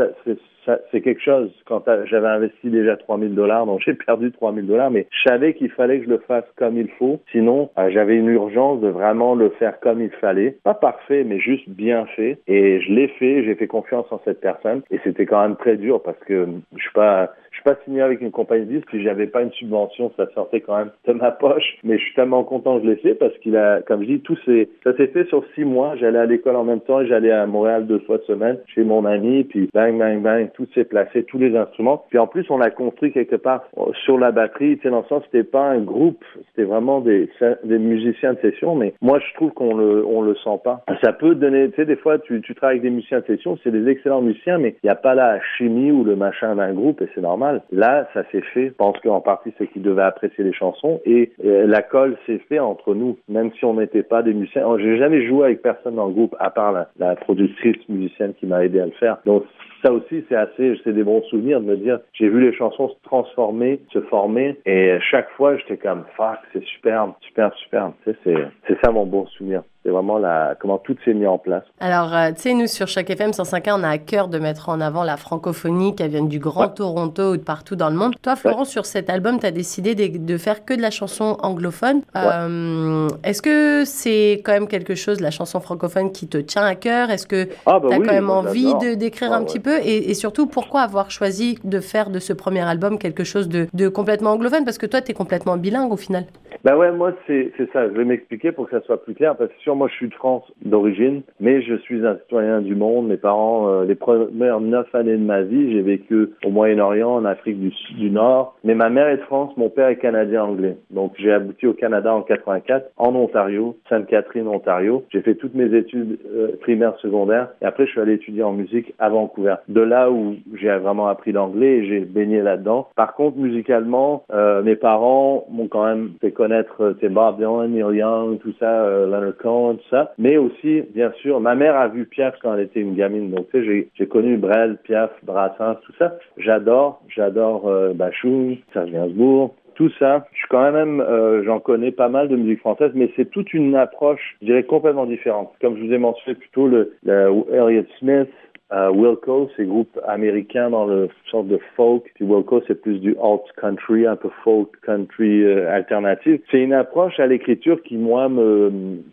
C'est 0.91 1.01
quelque 1.01 1.21
chose. 1.21 1.51
Quand 1.65 1.83
j'avais 2.05 2.27
investi 2.27 2.69
déjà 2.69 2.97
3000 2.97 3.35
dollars, 3.35 3.65
donc 3.65 3.81
j'ai 3.85 3.93
perdu 3.93 4.31
3000 4.31 4.65
dollars, 4.65 4.86
mais 4.89 5.07
je 5.11 5.29
savais 5.29 5.53
qu'il 5.53 5.69
fallait 5.69 5.99
que 5.99 6.05
je 6.05 6.09
le 6.09 6.19
fasse 6.19 6.45
comme 6.57 6.77
il 6.77 6.89
faut. 6.99 7.19
Sinon, 7.31 7.69
euh, 7.77 7.89
j'avais 7.91 8.15
une 8.15 8.29
urgence 8.29 8.81
de 8.81 8.87
vraiment 8.87 9.35
le 9.35 9.49
faire 9.51 9.79
comme 9.79 10.01
il 10.01 10.09
fallait. 10.09 10.57
Pas 10.63 10.73
parfait, 10.73 11.23
mais 11.23 11.39
juste 11.39 11.69
bien 11.69 12.05
fait. 12.15 12.39
Et 12.47 12.81
je 12.81 12.91
l'ai 12.91 13.07
fait, 13.07 13.43
j'ai 13.43 13.55
fait 13.55 13.67
confiance 13.67 14.05
en 14.11 14.21
cette 14.25 14.41
personne. 14.41 14.81
Et 14.91 14.99
c'était 15.03 15.25
quand 15.25 15.41
même 15.41 15.55
très 15.55 15.77
dur 15.77 16.01
parce 16.01 16.19
que 16.19 16.47
je 16.75 16.81
suis 16.81 16.93
pas, 16.93 17.33
je 17.51 17.57
suis 17.57 17.63
pas 17.63 17.75
signé 17.85 18.01
avec 18.01 18.21
une 18.21 18.31
compagnie 18.31 18.65
de 18.65 18.73
disques, 18.73 18.87
puis 18.87 19.03
j'avais 19.03 19.27
pas 19.27 19.41
une 19.41 19.51
subvention, 19.51 20.11
ça 20.17 20.27
sortait 20.33 20.61
quand 20.61 20.77
même 20.77 20.91
de 21.07 21.13
ma 21.13 21.31
poche. 21.31 21.77
Mais 21.83 21.97
je 21.97 22.03
suis 22.03 22.13
tellement 22.15 22.43
content 22.43 22.77
que 22.77 22.85
je 22.85 22.89
l'ai 22.89 22.97
fait 22.97 23.15
parce 23.15 23.35
qu'il 23.39 23.57
a, 23.57 23.81
comme 23.81 24.01
je 24.01 24.07
dis, 24.07 24.19
tout 24.21 24.37
s'est, 24.45 24.69
ça 24.83 24.95
s'est 24.95 25.07
fait 25.07 25.25
sur 25.25 25.43
six 25.55 25.65
mois. 25.65 25.95
J'allais 25.95 26.19
à 26.19 26.25
l'école 26.25 26.55
en 26.55 26.63
même 26.63 26.81
temps 26.81 27.01
et 27.01 27.07
j'allais 27.07 27.31
à 27.31 27.45
Montréal 27.45 27.87
deux 27.87 27.99
fois 27.99 28.17
de 28.17 28.23
semaine 28.23 28.57
chez 28.67 28.83
mon 28.83 29.05
ami, 29.05 29.43
puis 29.43 29.69
bang, 29.73 29.97
bang, 29.97 30.21
bang, 30.21 30.49
tout 30.53 30.67
s'est 30.73 30.85
placé, 30.85 31.23
tous 31.23 31.37
les 31.37 31.55
instruments. 31.55 32.05
Puis 32.09 32.19
en 32.19 32.27
plus, 32.27 32.45
on 32.49 32.61
a 32.61 32.69
construit 32.69 33.11
quelque 33.11 33.35
part 33.35 33.63
sur 34.03 34.17
la 34.17 34.31
batterie, 34.31 34.76
tu 34.77 34.83
sais, 34.83 34.89
dans 34.89 34.99
le 34.99 35.05
sens, 35.05 35.23
c'était 35.25 35.43
pas 35.43 35.69
un 35.69 35.79
groupe, 35.79 36.23
c'était 36.49 36.67
vraiment 36.67 37.01
des, 37.01 37.29
des 37.63 37.79
musiciens 37.79 38.33
de 38.33 38.39
session, 38.39 38.75
mais 38.75 38.93
moi, 39.01 39.19
je 39.19 39.33
trouve 39.35 39.51
qu'on 39.51 39.75
le, 39.75 40.05
on 40.05 40.21
le 40.21 40.35
sent 40.35 40.59
pas. 40.63 40.83
Ça 41.01 41.13
peut 41.13 41.35
donner, 41.35 41.69
tu 41.69 41.75
sais, 41.75 41.85
des 41.85 41.95
fois, 41.95 42.19
tu, 42.19 42.41
tu 42.41 42.55
travailles 42.55 42.77
avec 42.77 42.83
des 42.83 42.95
musiciens 42.95 43.19
de 43.19 43.25
session, 43.25 43.57
c'est 43.63 43.71
des 43.71 43.89
excellents 43.89 44.21
musiciens, 44.21 44.57
mais 44.57 44.75
il 44.83 44.85
n'y 44.85 44.89
a 44.89 44.95
pas 44.95 45.15
la 45.15 45.39
chimie 45.57 45.91
ou 45.91 46.03
le 46.03 46.15
machin 46.15 46.55
d'un 46.55 46.73
groupe 46.73 47.01
et 47.01 47.09
c'est 47.15 47.21
normal. 47.21 47.61
Là, 47.71 48.07
ça 48.13 48.23
s'est 48.31 48.41
fait. 48.53 48.67
Je 48.67 48.73
pense 48.73 48.97
qu'en 48.99 49.21
partie, 49.21 49.53
c'est 49.57 49.67
qu'ils 49.67 49.81
devaient 49.81 50.03
apprécier 50.03 50.43
les 50.43 50.53
chansons 50.53 51.01
et 51.05 51.31
euh, 51.45 51.65
la 51.67 51.81
colle 51.81 52.17
s'est 52.25 52.41
fait 52.49 52.59
entre 52.59 52.93
nous, 52.93 53.17
même 53.29 53.51
si 53.57 53.65
on 53.65 53.75
n'était 53.75 54.03
pas 54.03 54.23
des 54.23 54.33
musiciens. 54.33 54.63
J'ai 54.77 54.97
jamais 54.97 55.25
joué 55.25 55.45
avec 55.45 55.61
personne 55.61 55.95
dans 55.95 56.07
le 56.07 56.13
groupe, 56.13 56.35
à 56.39 56.49
part 56.49 56.71
la, 56.71 56.89
la 56.99 57.15
productrice 57.15 57.77
musicienne 57.89 58.33
qui 58.39 58.45
m'a 58.45 58.63
aidé 58.63 58.79
à 58.79 58.85
le 58.85 58.91
faire. 58.91 59.17
Donc, 59.25 59.43
ça 59.83 59.91
aussi, 59.91 60.23
c'est 60.29 60.35
assez, 60.35 60.79
c'est 60.83 60.93
des 60.93 61.03
bons 61.03 61.23
souvenirs 61.23 61.61
de 61.61 61.65
me 61.65 61.77
dire, 61.77 61.99
j'ai 62.13 62.29
vu 62.29 62.39
les 62.41 62.55
chansons 62.55 62.89
se 62.89 62.95
transformer, 63.03 63.79
se 63.91 64.01
former, 64.01 64.57
et 64.65 64.97
chaque 65.09 65.29
fois, 65.31 65.57
j'étais 65.57 65.77
comme, 65.77 66.03
fuck, 66.15 66.39
c'est 66.53 66.63
superbe, 66.63 67.13
superbe, 67.21 67.53
superbe. 67.63 67.93
C'est 68.23 68.77
ça 68.83 68.91
mon 68.91 69.05
bon 69.05 69.25
souvenir. 69.27 69.63
C'est 69.87 69.93
vraiment 69.93 70.17
la, 70.17 70.53
comment 70.59 70.79
tout 70.79 70.97
s'est 71.05 71.13
mis 71.13 71.25
en 71.25 71.37
place. 71.37 71.63
Alors, 71.79 72.13
euh, 72.13 72.31
tu 72.35 72.41
sais, 72.41 72.53
nous, 72.53 72.67
sur 72.67 72.89
chaque 72.89 73.09
FM 73.09 73.31
105.1, 73.31 73.79
on 73.79 73.83
a 73.83 73.87
à 73.87 73.97
cœur 73.97 74.27
de 74.27 74.37
mettre 74.37 74.67
en 74.67 74.81
avant 74.81 75.05
la 75.05 75.15
francophonie 75.15 75.95
qui 75.95 76.05
vient 76.09 76.25
du 76.25 76.39
Grand 76.39 76.67
Toronto 76.67 77.31
ou 77.31 77.37
de 77.37 77.41
partout 77.41 77.77
dans 77.77 77.89
le 77.89 77.95
monde. 77.95 78.13
Toi, 78.21 78.35
Florence, 78.35 78.67
sur 78.67 78.85
cet 78.85 79.09
album, 79.09 79.39
tu 79.39 79.45
as 79.45 79.51
décidé 79.51 79.95
de, 79.95 80.17
de, 80.17 80.37
faire 80.37 80.65
que 80.65 80.73
de 80.73 80.81
la 80.81 80.91
chanson 80.91 81.37
anglophone. 81.41 82.01
Euh, 82.17 83.07
Est-ce 83.23 83.41
que 83.41 83.83
c'est 83.85 84.41
quand 84.43 84.51
même 84.51 84.67
quelque 84.67 84.93
chose, 84.93 85.21
la 85.21 85.31
chanson 85.31 85.61
francophone, 85.61 86.11
qui 86.11 86.27
te 86.27 86.37
tient 86.37 86.65
à 86.65 86.75
cœur? 86.75 87.09
Est-ce 87.09 87.25
que 87.25 87.47
ah, 87.65 87.79
bah 87.79 87.87
tu 87.87 87.93
as 87.95 87.99
oui, 87.99 88.07
quand 88.07 88.13
même 88.13 88.25
moi, 88.25 88.39
envie 88.39 88.73
de 88.73 88.93
d'écrire 88.93 89.29
Ah, 89.31 89.37
un 89.37 89.45
petit 89.45 89.61
peu? 89.61 89.77
Et, 89.85 90.09
et 90.09 90.13
surtout, 90.15 90.47
pourquoi 90.47 90.81
avoir 90.81 91.11
choisi 91.11 91.59
de 91.63 91.79
faire 91.79 92.09
de 92.09 92.19
ce 92.19 92.33
premier 92.33 92.67
album 92.67 92.99
quelque 92.99 93.23
chose 93.23 93.47
de, 93.47 93.69
de 93.73 93.87
complètement 93.87 94.31
anglophone? 94.31 94.65
Parce 94.65 94.79
que 94.79 94.85
toi, 94.85 94.99
tu 94.99 95.11
es 95.11 95.13
complètement 95.13 95.55
bilingue 95.55 95.93
au 95.93 95.97
final. 95.97 96.25
Ben 96.67 96.75
ouais, 96.75 96.91
moi 96.91 97.13
c'est 97.27 97.53
ça. 97.71 97.87
Je 97.87 97.93
vais 97.93 98.03
m'expliquer 98.03 98.51
pour 98.51 98.65
que 98.65 98.77
ça 98.77 98.85
soit 98.85 99.01
plus 99.01 99.13
clair 99.13 99.37
parce 99.37 99.49
que 99.49 99.57
sûr, 99.61 99.73
moi 99.73 99.87
je 99.87 99.95
suis 99.95 100.09
de 100.09 100.13
France 100.13 100.43
d'origine, 100.65 101.21
mais 101.39 101.61
je 101.61 101.75
suis 101.75 102.05
un 102.05 102.17
citoyen 102.17 102.59
du 102.59 102.75
monde. 102.75 103.07
Mes 103.07 103.15
parents, 103.15 103.69
euh, 103.69 103.85
les 103.85 103.95
premières 103.95 104.59
neuf 104.59 104.93
années 104.93 105.15
de 105.15 105.23
ma 105.23 105.43
vie, 105.43 105.71
j'ai 105.71 105.81
vécu 105.81 106.27
au 106.43 106.49
Moyen-Orient, 106.49 107.09
en 107.09 107.23
Afrique 107.23 107.57
du, 107.57 107.71
du 107.95 108.11
Nord. 108.11 108.57
Mais 108.65 108.75
ma 108.75 108.89
mère 108.89 109.07
est 109.07 109.15
de 109.15 109.21
France, 109.21 109.55
mon 109.55 109.69
père 109.69 109.87
est 109.87 109.95
canadien 109.95 110.43
anglais. 110.43 110.75
Donc 110.91 111.13
j'ai 111.17 111.31
abouti 111.31 111.67
au 111.67 111.73
Canada 111.73 112.13
en 112.13 112.21
84, 112.21 112.89
en 112.97 113.15
Ontario, 113.15 113.77
Sainte-Catherine, 113.87 114.49
Ontario. 114.49 115.05
J'ai 115.13 115.21
fait 115.21 115.35
toutes 115.35 115.55
mes 115.55 115.73
études 115.73 116.19
euh, 116.35 116.57
primaires, 116.59 116.97
secondaires, 116.97 117.47
et 117.61 117.65
après 117.65 117.85
je 117.85 117.91
suis 117.91 118.01
allé 118.01 118.15
étudier 118.15 118.43
en 118.43 118.51
musique 118.51 118.93
à 118.99 119.07
Vancouver. 119.07 119.55
De 119.69 119.79
là 119.79 120.11
où 120.11 120.35
j'ai 120.59 120.75
vraiment 120.75 121.07
appris 121.07 121.31
l'anglais 121.31 121.77
et 121.77 121.85
j'ai 121.85 121.99
baigné 122.01 122.41
là-dedans. 122.41 122.89
Par 122.97 123.13
contre, 123.13 123.37
musicalement, 123.37 124.25
euh, 124.33 124.61
mes 124.63 124.75
parents 124.75 125.45
m'ont 125.49 125.69
quand 125.69 125.85
même 125.85 126.09
fait 126.19 126.31
connaître 126.31 126.56
euh, 126.79 126.93
c'est 126.99 127.09
Bob 127.09 127.37
Dylan, 127.37 127.71
Neil 127.71 127.97
Young, 127.97 128.39
tout 128.39 128.53
ça, 128.59 128.83
euh, 128.85 129.05
Leonard 129.05 129.37
Cohen, 129.37 129.75
tout 129.75 129.89
ça. 129.89 130.13
Mais 130.17 130.37
aussi, 130.37 130.83
bien 130.93 131.11
sûr, 131.21 131.39
ma 131.39 131.55
mère 131.55 131.75
a 131.75 131.87
vu 131.87 132.05
Piaf 132.05 132.35
quand 132.41 132.53
elle 132.53 132.61
était 132.61 132.81
une 132.81 132.95
gamine. 132.95 133.31
Donc, 133.31 133.49
tu 133.51 133.59
sais, 133.59 133.65
j'ai, 133.65 133.89
j'ai 133.95 134.07
connu 134.07 134.37
Brel, 134.37 134.77
Piaf, 134.83 135.11
Brassens, 135.23 135.75
tout 135.85 135.93
ça. 135.97 136.15
J'adore, 136.37 137.01
j'adore 137.07 137.67
euh, 137.67 137.93
Bachung, 137.93 138.57
Serge 138.73 138.91
Gainsbourg, 138.91 139.53
tout 139.77 139.91
ça, 139.99 140.25
je 140.33 140.39
suis 140.39 140.47
quand 140.49 140.71
même, 140.71 141.01
euh, 141.01 141.43
j'en 141.45 141.59
connais 141.59 141.91
pas 141.91 142.09
mal 142.09 142.27
de 142.29 142.35
musique 142.35 142.61
française, 142.61 142.91
mais 142.95 143.11
c'est 143.15 143.29
toute 143.29 143.53
une 143.53 143.75
approche, 143.75 144.35
je 144.41 144.47
dirais, 144.47 144.63
complètement 144.63 145.05
différente. 145.05 145.53
Comme 145.61 145.77
je 145.77 145.83
vous 145.85 145.93
ai 145.93 145.99
mentionné 145.99 146.35
plutôt 146.35 146.67
le, 146.67 146.95
le 147.03 147.31
Elliott 147.53 147.85
Smith, 147.99 148.27
euh, 148.73 148.91
Wilco, 148.91 149.49
c'est 149.55 149.65
groupe 149.65 149.97
américain 150.07 150.69
dans 150.69 150.85
le 150.85 151.09
sorte 151.31 151.47
de 151.47 151.59
folk. 151.75 152.03
Puis 152.15 152.25
Wilco, 152.25 152.61
c'est 152.67 152.81
plus 152.81 152.99
du 152.99 153.15
alt 153.23 153.43
country, 153.59 154.05
un 154.05 154.15
peu 154.15 154.29
folk 154.43 154.69
country 154.85 155.43
euh, 155.43 155.71
alternative. 155.71 156.41
C'est 156.51 156.61
une 156.61 156.73
approche 156.73 157.19
à 157.19 157.27
l'écriture 157.27 157.81
qui, 157.83 157.97
moi, 157.97 158.27
me, 158.29 158.71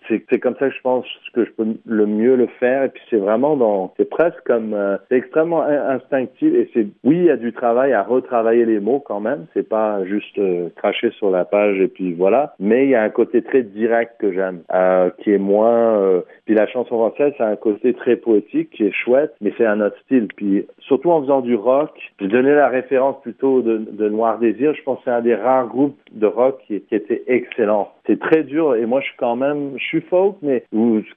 c'est, 0.08 0.24
c'est 0.30 0.38
comme 0.40 0.56
ça 0.58 0.68
que 0.68 0.74
je 0.74 0.80
pense 0.82 1.06
que 1.34 1.44
je 1.44 1.50
peux 1.52 1.66
le 1.86 2.06
mieux 2.06 2.36
le 2.36 2.46
faire. 2.58 2.84
Et 2.84 2.88
puis 2.88 3.02
c'est 3.10 3.16
vraiment 3.16 3.56
dans, 3.56 3.92
c'est 3.96 4.08
presque 4.08 4.40
comme, 4.44 4.74
euh, 4.74 4.96
c'est 5.08 5.16
extrêmement 5.16 5.62
in- 5.62 5.90
instinctif. 5.90 6.52
Et 6.52 6.68
c'est, 6.74 6.86
oui, 7.04 7.16
il 7.18 7.24
y 7.24 7.30
a 7.30 7.36
du 7.36 7.52
travail 7.52 7.92
à 7.92 8.02
retravailler 8.02 8.64
les 8.64 8.80
mots 8.80 9.00
quand 9.00 9.20
même. 9.20 9.46
C'est 9.54 9.68
pas 9.68 10.04
juste 10.04 10.38
euh, 10.38 10.68
cracher 10.76 11.10
sur 11.12 11.30
la 11.30 11.44
page 11.44 11.78
et 11.78 11.88
puis 11.88 12.12
voilà. 12.12 12.54
Mais 12.58 12.84
il 12.84 12.90
y 12.90 12.94
a 12.94 13.02
un 13.02 13.10
côté 13.10 13.42
très 13.42 13.62
direct 13.62 14.14
que 14.18 14.32
j'aime, 14.32 14.62
euh, 14.74 15.10
qui 15.18 15.32
est 15.32 15.38
moins. 15.38 15.98
euh, 15.98 16.20
puis 16.44 16.54
la 16.54 16.66
chanson 16.66 16.96
française, 16.96 17.32
c'est 17.36 17.44
un 17.44 17.56
côté 17.56 17.94
très 17.94 18.16
poétique 18.16 18.70
qui 18.70 18.84
est 18.84 18.92
chouette, 18.92 19.32
mais 19.44 19.52
c'est 19.58 19.66
un 19.66 19.80
autre 19.82 19.96
style. 20.06 20.28
Puis 20.34 20.66
surtout 20.80 21.10
en 21.10 21.20
faisant 21.20 21.42
du 21.42 21.54
rock, 21.54 21.90
j'ai 22.18 22.28
donné 22.28 22.54
la 22.54 22.68
référence 22.68 23.20
plutôt 23.22 23.60
de, 23.60 23.76
de 23.76 24.08
Noir 24.08 24.38
Désir. 24.38 24.74
Je 24.74 24.82
pense 24.82 24.98
que 24.98 25.04
c'est 25.04 25.10
un 25.10 25.20
des 25.20 25.34
rares 25.34 25.68
groupes 25.68 25.98
de 26.12 26.26
rock 26.26 26.60
qui, 26.66 26.82
était 26.90 27.24
excellent. 27.26 27.90
C'est 28.06 28.18
très 28.18 28.42
dur 28.44 28.74
et 28.74 28.86
moi 28.86 29.00
je 29.00 29.06
suis 29.06 29.16
quand 29.18 29.36
même, 29.36 29.72
je 29.76 29.84
suis 29.84 30.00
folk, 30.00 30.36
mais 30.42 30.64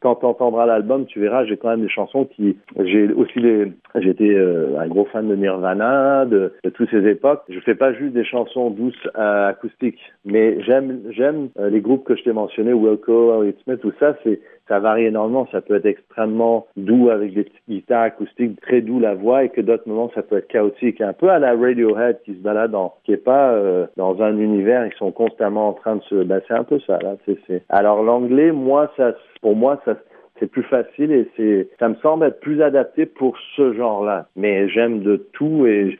quand 0.01 0.15
tu 0.15 0.25
entendras 0.25 0.65
l'album, 0.65 1.05
tu 1.05 1.19
verras, 1.19 1.46
j'ai 1.46 1.55
quand 1.55 1.69
même 1.69 1.81
des 1.81 1.89
chansons 1.89 2.25
qui, 2.25 2.57
j'ai 2.84 3.12
aussi 3.13 3.39
les, 3.39 3.72
j'étais 3.96 4.34
euh, 4.34 4.77
un 4.79 4.88
gros 4.88 5.05
fan 5.05 5.27
de 5.27 5.36
Nirvana, 5.36 6.25
de, 6.25 6.53
toutes 6.74 6.89
ces 6.89 7.05
époques. 7.07 7.43
Je 7.50 7.60
fais 7.62 7.75
pas 7.75 7.93
juste 7.93 8.13
des 8.13 8.25
chansons 8.25 8.72
douces 8.72 8.96
euh, 9.17 9.50
acoustiques, 9.50 10.00
mais 10.25 10.62
j'aime, 10.63 11.50
euh, 11.60 11.69
les 11.69 11.81
groupes 11.81 12.03
que 12.03 12.15
je 12.15 12.24
t'ai 12.24 12.34
mentionnés, 12.34 12.74
Wilco, 12.74 13.41
Elliott 13.41 13.57
Smith, 13.63 13.79
tout 13.81 13.93
ça, 14.00 14.15
c'est 14.24 14.39
ça 14.68 14.80
varie 14.80 15.06
énormément. 15.06 15.48
Ça 15.52 15.62
peut 15.62 15.76
être 15.76 15.86
extrêmement 15.86 16.68
doux 16.76 17.10
avec 17.10 17.34
des 17.34 17.44
petites 17.44 17.70
guitares 17.70 18.04
acoustiques, 18.04 18.60
très 18.62 18.82
doux 18.82 19.00
la 19.00 19.16
voix, 19.16 19.44
et 19.44 19.50
que 19.50 19.62
d'autres 19.62 19.88
moments 19.88 20.12
ça 20.16 20.22
peut 20.22 20.38
être 20.38 20.48
chaotique, 20.48 21.02
un 21.02 21.14
peu 21.14 21.30
à 21.30 21.40
la 21.40 21.56
Radiohead 21.56 22.22
qui 22.24 22.34
se 22.34 22.40
balade 22.40 22.72
dans, 22.72 22.94
qui 23.04 23.14
est 23.14 23.18
pas 23.18 23.52
euh, 23.52 23.86
dans 23.98 24.22
un 24.22 24.38
univers, 24.38 24.86
ils 24.86 24.98
sont 24.98 25.12
constamment 25.12 25.70
en 25.70 25.74
train 25.74 25.98
de 25.98 26.04
se, 26.04 26.24
ben 26.24 26.42
c'est 26.48 26.54
un 26.54 26.64
peu 26.64 26.80
ça 26.86 27.00
là. 27.00 27.16
C'est, 27.26 27.38
c'est. 27.48 27.64
Alors 27.70 28.04
l'anglais, 28.04 28.52
moi 28.52 28.92
ça, 28.98 29.14
pour 29.42 29.56
moi 29.56 29.80
ça 29.86 29.96
c'est 30.39 30.50
plus 30.50 30.63
facile 30.63 31.12
et 31.12 31.27
c'est 31.36 31.70
ça 31.79 31.89
me 31.89 31.96
semble 31.96 32.25
être 32.25 32.39
plus 32.39 32.62
adapté 32.62 33.06
pour 33.06 33.38
ce 33.56 33.74
genre-là. 33.74 34.27
Mais 34.36 34.70
j'aime 34.70 35.01
de 35.01 35.17
tout 35.34 35.65
et 35.65 35.98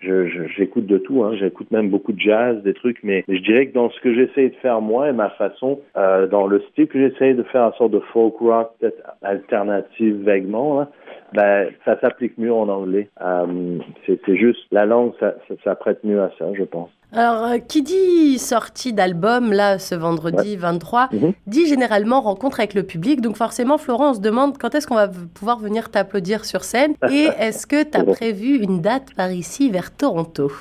j'écoute 0.56 0.86
de 0.86 0.98
tout. 0.98 1.24
Hein. 1.24 1.36
J'écoute 1.40 1.72
même 1.72 1.90
beaucoup 1.90 2.14
de 2.14 2.20
jazz, 2.20 2.62
des 2.64 2.74
trucs. 2.74 3.04
Mais 3.04 3.24
je 3.28 3.40
dirais 3.40 3.68
que 3.68 3.74
dans 3.74 3.90
ce 3.90 4.00
que 4.02 4.14
j'essaye 4.14 4.50
de 4.50 4.56
faire 4.56 4.82
moi 4.82 5.10
et 5.10 5.14
ma 5.14 5.30
façon, 5.32 5.80
euh, 5.96 6.28
dans 6.28 6.48
le 6.48 6.62
style 6.72 6.88
que 6.88 7.00
j'essaye 7.00 7.36
de 7.36 7.44
faire, 7.44 7.66
une 7.66 7.74
sorte 7.74 7.92
de 7.92 8.00
folk 8.00 8.36
rock, 8.40 8.72
peut-être 8.80 9.02
alternative 9.22 10.24
vaguement, 10.24 10.80
là, 10.80 10.90
ben 11.34 11.70
ça 11.86 12.00
s'applique 12.00 12.38
mieux 12.38 12.54
en 12.54 12.68
anglais. 12.70 13.10
Euh, 13.22 13.80
c'est, 14.06 14.36
juste 14.36 14.60
la 14.72 14.86
langue, 14.86 15.14
ça, 15.20 15.34
ça, 15.48 15.56
ça 15.64 15.76
prête 15.76 16.04
mieux 16.04 16.22
à 16.22 16.32
ça, 16.40 16.46
je 16.54 16.64
pense. 16.64 16.90
Alors, 17.14 17.46
euh, 17.46 17.58
qui 17.60 17.84
dit 17.84 18.38
sortie 18.38 18.92
d'album, 18.92 19.54
là, 19.54 19.80
ce 19.80 19.96
vendredi 19.96 20.58
23, 20.58 21.10
Mhm. 21.14 21.34
dit 21.48 21.66
généralement 21.68 22.20
rencontre 22.22 22.60
avec 22.60 22.74
le 22.74 22.84
public. 22.84 23.22
Donc, 23.22 23.38
forcément, 23.38 23.78
Florent, 23.78 24.12
on 24.12 24.14
se 24.14 24.22
demande 24.22 24.58
quand 24.58 24.76
est-ce 24.76 24.88
qu'on 24.88 24.96
va 24.96 25.08
pouvoir 25.08 25.58
venir 25.60 25.90
t'applaudir 25.90 26.44
sur 26.44 26.64
scène 26.64 26.96
et 27.12 27.28
est-ce 27.40 27.66
que 27.66 27.84
tu 27.84 27.98
as 27.98 28.04
prévu 28.04 28.62
une 28.62 28.82
date 28.82 29.14
par 29.16 29.32
ici, 29.32 29.70
vers 29.72 29.96
Toronto? 29.96 30.52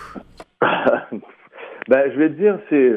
Ben, 1.88 2.10
je 2.12 2.18
vais 2.18 2.30
te 2.30 2.34
dire, 2.34 2.58
c'est, 2.68 2.94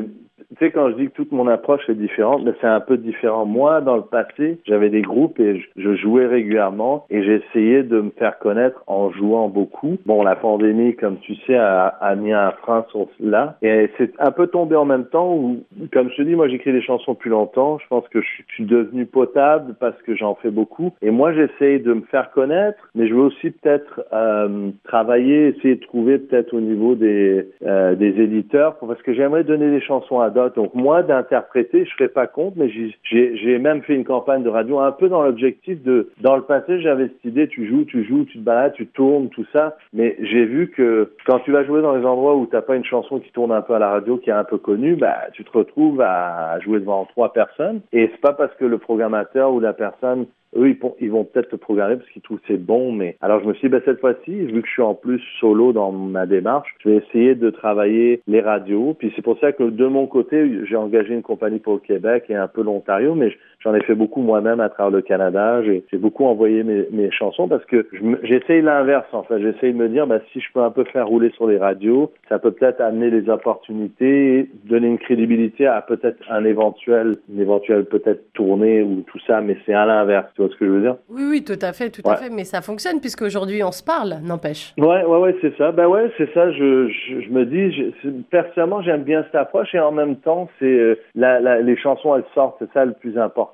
tu 0.50 0.66
sais, 0.66 0.72
quand 0.72 0.90
je 0.90 0.96
dis 0.96 1.08
que 1.08 1.14
toute 1.14 1.32
mon 1.32 1.48
approche 1.48 1.88
est 1.90 1.96
différente, 1.96 2.42
mais 2.44 2.54
c'est 2.60 2.68
un 2.68 2.80
peu 2.80 2.98
différent. 2.98 3.46
Moi, 3.46 3.82
dans 3.82 3.96
le 3.96 4.02
passé, 4.02 4.58
j'avais 4.66 4.90
des 4.90 5.02
groupes 5.02 5.40
et 5.40 5.64
je 5.76 5.96
jouais 5.96 6.26
régulièrement 6.26 7.06
et 7.10 7.20
essayé 7.20 7.84
de 7.84 8.02
me 8.02 8.10
faire 8.12 8.40
connaître 8.40 8.84
en 8.88 9.12
jouant 9.12 9.48
beaucoup. 9.48 9.98
Bon, 10.06 10.24
la 10.24 10.36
pandémie, 10.36 10.96
comme 10.96 11.18
tu 11.20 11.36
sais, 11.46 11.56
a, 11.56 11.88
a 11.88 12.16
mis 12.16 12.34
un 12.34 12.52
frein 12.52 12.86
sur 12.90 13.08
cela. 13.20 13.58
Et 13.62 13.90
c'est 13.98 14.12
un 14.20 14.32
peu 14.32 14.48
tombé 14.48 14.76
en 14.76 14.86
même 14.86 15.06
temps 15.06 15.36
où, 15.36 15.64
comme 15.94 16.10
je 16.10 16.16
te 16.16 16.22
dis, 16.24 16.36
moi, 16.36 16.48
j'écris 16.48 16.72
des 16.72 16.82
chansons 16.82 17.16
plus 17.16 17.30
longtemps. 17.30 17.78
Je 17.80 17.88
pense 17.88 18.08
que 18.10 18.22
je 18.22 18.28
suis 18.54 18.66
devenu 18.66 19.06
potable 19.06 19.76
parce 19.80 20.00
que 20.02 20.16
j'en 20.16 20.36
fais 20.36 20.52
beaucoup. 20.52 20.92
Et 21.02 21.12
moi, 21.12 21.34
j'essaye 21.34 21.80
de 21.80 21.94
me 21.94 22.02
faire 22.02 22.32
connaître, 22.32 22.90
mais 22.96 23.08
je 23.08 23.14
veux 23.14 23.22
aussi 23.22 23.52
peut-être 23.52 24.02
euh, 24.14 24.70
travailler, 24.84 25.50
essayer 25.50 25.76
de 25.76 25.82
trouver 25.82 26.18
peut-être 26.18 26.54
au 26.54 26.62
niveau 26.62 26.96
des, 26.96 27.48
euh, 27.66 27.96
des 27.96 28.20
éditeurs, 28.20 28.78
parce 28.80 29.02
que 29.04 29.14
j'aimerais 29.14 29.44
donner 29.44 29.70
des 29.70 29.82
chansons 29.82 30.20
à 30.20 30.30
Donc 30.56 30.74
moi, 30.74 31.04
d'interpréter, 31.04 31.80
je 31.86 31.90
ne 31.90 31.96
ferai 31.98 32.08
pas 32.08 32.28
compte, 32.28 32.54
mais 32.56 32.70
j'ai 32.70 33.60
même 33.60 33.82
fait 33.82 33.96
une 33.96 34.06
campagne 34.06 34.44
de 34.44 34.50
radio 34.50 34.80
un 34.80 34.92
peu 34.92 35.10
dans 35.10 35.22
l'objectif 35.22 35.84
de, 35.84 36.10
dans 36.22 36.36
le 36.36 36.44
passé, 36.44 36.82
j'avais 36.82 37.08
cette 37.08 37.26
idée, 37.26 37.48
tu 37.48 37.68
joues, 37.68 37.84
tu 37.86 38.06
joues, 38.06 38.26
tu 38.26 38.40
te 38.40 38.44
balades, 38.44 38.74
tu 38.74 38.88
tournes, 38.88 39.30
tout 39.30 39.46
ça, 39.52 39.78
mais 39.94 40.16
j'ai 40.22 40.46
vu 40.46 40.70
que 40.70 41.12
quand 41.26 41.40
tu 41.40 41.52
vas 41.52 41.66
jouer 41.66 41.82
dans 41.82 41.96
les 41.96 42.06
endroits 42.06 42.36
où 42.36 42.46
tu 42.46 42.56
n'as 42.56 42.62
pas 42.62 42.76
une 42.76 42.86
chanson 42.86 43.20
qui 43.20 43.32
tourne 43.32 43.52
un 43.52 43.62
peu 43.62 43.74
à 43.74 43.80
la 43.80 43.90
radio, 43.90 44.18
qui 44.18 44.30
est 44.30 44.34
un 44.34 44.44
peu 44.44 44.58
connue, 44.58 44.96
bah, 44.96 45.18
tu 45.34 45.44
te 45.44 45.52
retrouves 45.52 46.02
à 46.02 46.60
jouer 46.62 46.80
devant 46.80 47.06
trois 47.06 47.34
personnes, 47.34 47.82
et 47.92 48.10
c'est 48.12 48.22
pas 48.22 48.34
parce 48.34 48.54
que 48.56 48.66
le 48.66 48.78
programmateur 48.78 49.52
ou 49.52 49.60
la 49.60 49.74
personne 49.74 50.28
eux, 50.56 50.76
ils, 51.00 51.12
vont 51.12 51.24
peut-être 51.24 51.50
te 51.50 51.56
programmer 51.56 51.98
parce 51.98 52.10
qu'ils 52.10 52.22
trouvent 52.22 52.40
c'est 52.48 52.58
bon, 52.58 52.92
mais 52.92 53.18
alors 53.22 53.42
je 53.42 53.48
me 53.48 53.54
suis 53.54 53.68
dit, 53.68 53.72
ben, 53.72 53.82
cette 53.86 54.00
fois-ci, 54.00 54.32
vu 54.32 54.62
que 54.62 54.68
je 54.68 54.74
suis 54.74 54.82
en 54.82 54.96
plus 54.96 55.22
solo 55.40 55.74
dans 55.74 55.92
ma 55.92 56.26
démarche, 56.26 56.74
je 56.80 56.90
vais 56.90 56.96
essayer 56.98 57.36
de 57.36 57.50
travailler 57.50 58.22
les 58.28 58.42
radios. 58.42 58.94
Puis 58.94 59.12
c'est 59.16 59.22
pour 59.22 59.40
ça 59.40 59.52
que 59.52 59.64
de 59.64 59.86
mon 59.86 60.08
côté, 60.08 60.66
j'ai 60.66 60.76
engagé 60.76 61.14
une 61.14 61.22
compagnie 61.22 61.60
pour 61.60 61.74
le 61.74 61.80
Québec 61.80 62.26
et 62.30 62.36
un 62.36 62.48
peu 62.48 62.64
l'Ontario, 62.64 63.16
mais 63.16 63.32
j'en 63.64 63.74
ai 63.74 63.82
fait 63.82 63.96
beaucoup 63.96 64.22
moi-même 64.22 64.60
à 64.60 64.70
travers 64.70 64.92
le 64.92 65.02
Canada. 65.02 65.62
J'ai 65.64 65.84
beaucoup 65.98 66.26
envoyé 66.26 66.64
mes, 66.64 66.88
mes, 66.92 67.12
chansons 67.12 67.48
parce 67.48 67.66
que 67.66 67.88
j'essaye 68.24 68.62
l'inverse, 68.62 69.08
en 69.14 69.24
fait. 69.24 69.40
J'essaye 69.40 69.74
de 69.74 69.78
me 69.78 69.90
dire, 69.90 70.08
ben, 70.08 70.22
si 70.32 70.40
je 70.40 70.48
peux 70.54 70.62
un 70.62 70.72
peu 70.72 70.84
faire 70.86 71.08
rouler 71.08 71.32
sur 71.32 71.48
les 71.48 71.58
radios, 71.58 72.12
ça 72.30 72.40
peut 72.40 72.52
peut-être 72.52 72.82
amener 72.82 73.10
des 73.12 73.30
opportunités, 73.30 74.50
donner 74.66 74.88
une 74.88 75.00
crédibilité 75.00 75.66
à 75.68 75.82
peut-être 75.82 76.20
un 76.30 76.46
éventuel, 76.46 77.18
une 77.34 77.42
éventuelle 77.42 77.86
peut-être 77.86 78.32
tournée 78.34 78.82
ou 78.82 79.04
tout 79.08 79.20
ça, 79.26 79.42
mais 79.42 79.58
c'est 79.66 79.74
à 79.74 79.86
l'inverse 79.86 80.30
tu 80.36 80.42
vois 80.42 80.52
ce 80.52 80.56
que 80.58 80.66
je 80.66 80.72
veux 80.72 80.82
dire? 80.82 80.96
Oui, 81.10 81.24
oui, 81.30 81.44
tout 81.44 81.60
à 81.62 81.74
fait, 81.74 81.90
tout 81.90 82.02
à 82.06 82.16
fait. 82.16 82.30
Mais 82.30 82.44
ça 82.44 82.62
fonctionne 82.62 83.00
puisque 83.00 83.22
aujourd'hui 83.22 83.64
on 83.64 83.72
se 83.72 83.84
parle, 83.84 84.16
n'empêche. 84.24 84.74
Ouais, 84.78 85.04
ouais, 85.04 85.18
ouais, 85.20 85.36
c'est 85.42 85.56
ça. 85.58 85.72
Ben 85.72 85.88
ouais, 85.88 86.12
c'est 86.18 86.32
ça. 86.34 86.52
Je, 86.52 86.90
je, 86.90 87.30
me 87.30 87.46
dis, 87.46 87.72
je, 87.72 88.10
personnellement, 88.30 88.82
j'aime 88.82 89.04
bien 89.04 89.24
cette 89.24 89.36
approche 89.36 89.74
et 89.74 89.80
en 89.80 89.92
même 89.92 90.18
temps, 90.18 90.50
c'est 90.60 90.66
euh, 90.66 90.96
les 91.16 91.78
chansons, 91.78 92.16
elles 92.16 92.24
sortent, 92.34 92.58
c'est 92.60 92.72
ça 92.74 92.86
le 92.86 92.94
plus 92.94 93.18
important. 93.18 93.49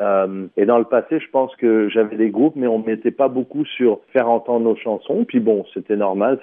Euh, 0.00 0.46
et 0.56 0.66
dans 0.66 0.78
le 0.78 0.84
passé, 0.84 1.18
je 1.20 1.30
pense 1.30 1.54
que 1.56 1.88
j'avais 1.88 2.16
des 2.16 2.30
groupes, 2.30 2.56
mais 2.56 2.66
on 2.66 2.78
mettait 2.78 3.10
pas 3.10 3.28
beaucoup 3.28 3.64
sur 3.64 4.00
faire 4.12 4.28
entendre 4.28 4.64
nos 4.64 4.76
chansons. 4.76 5.24
Puis 5.26 5.40
bon, 5.40 5.64
c'était 5.74 5.96
normal. 5.96 6.38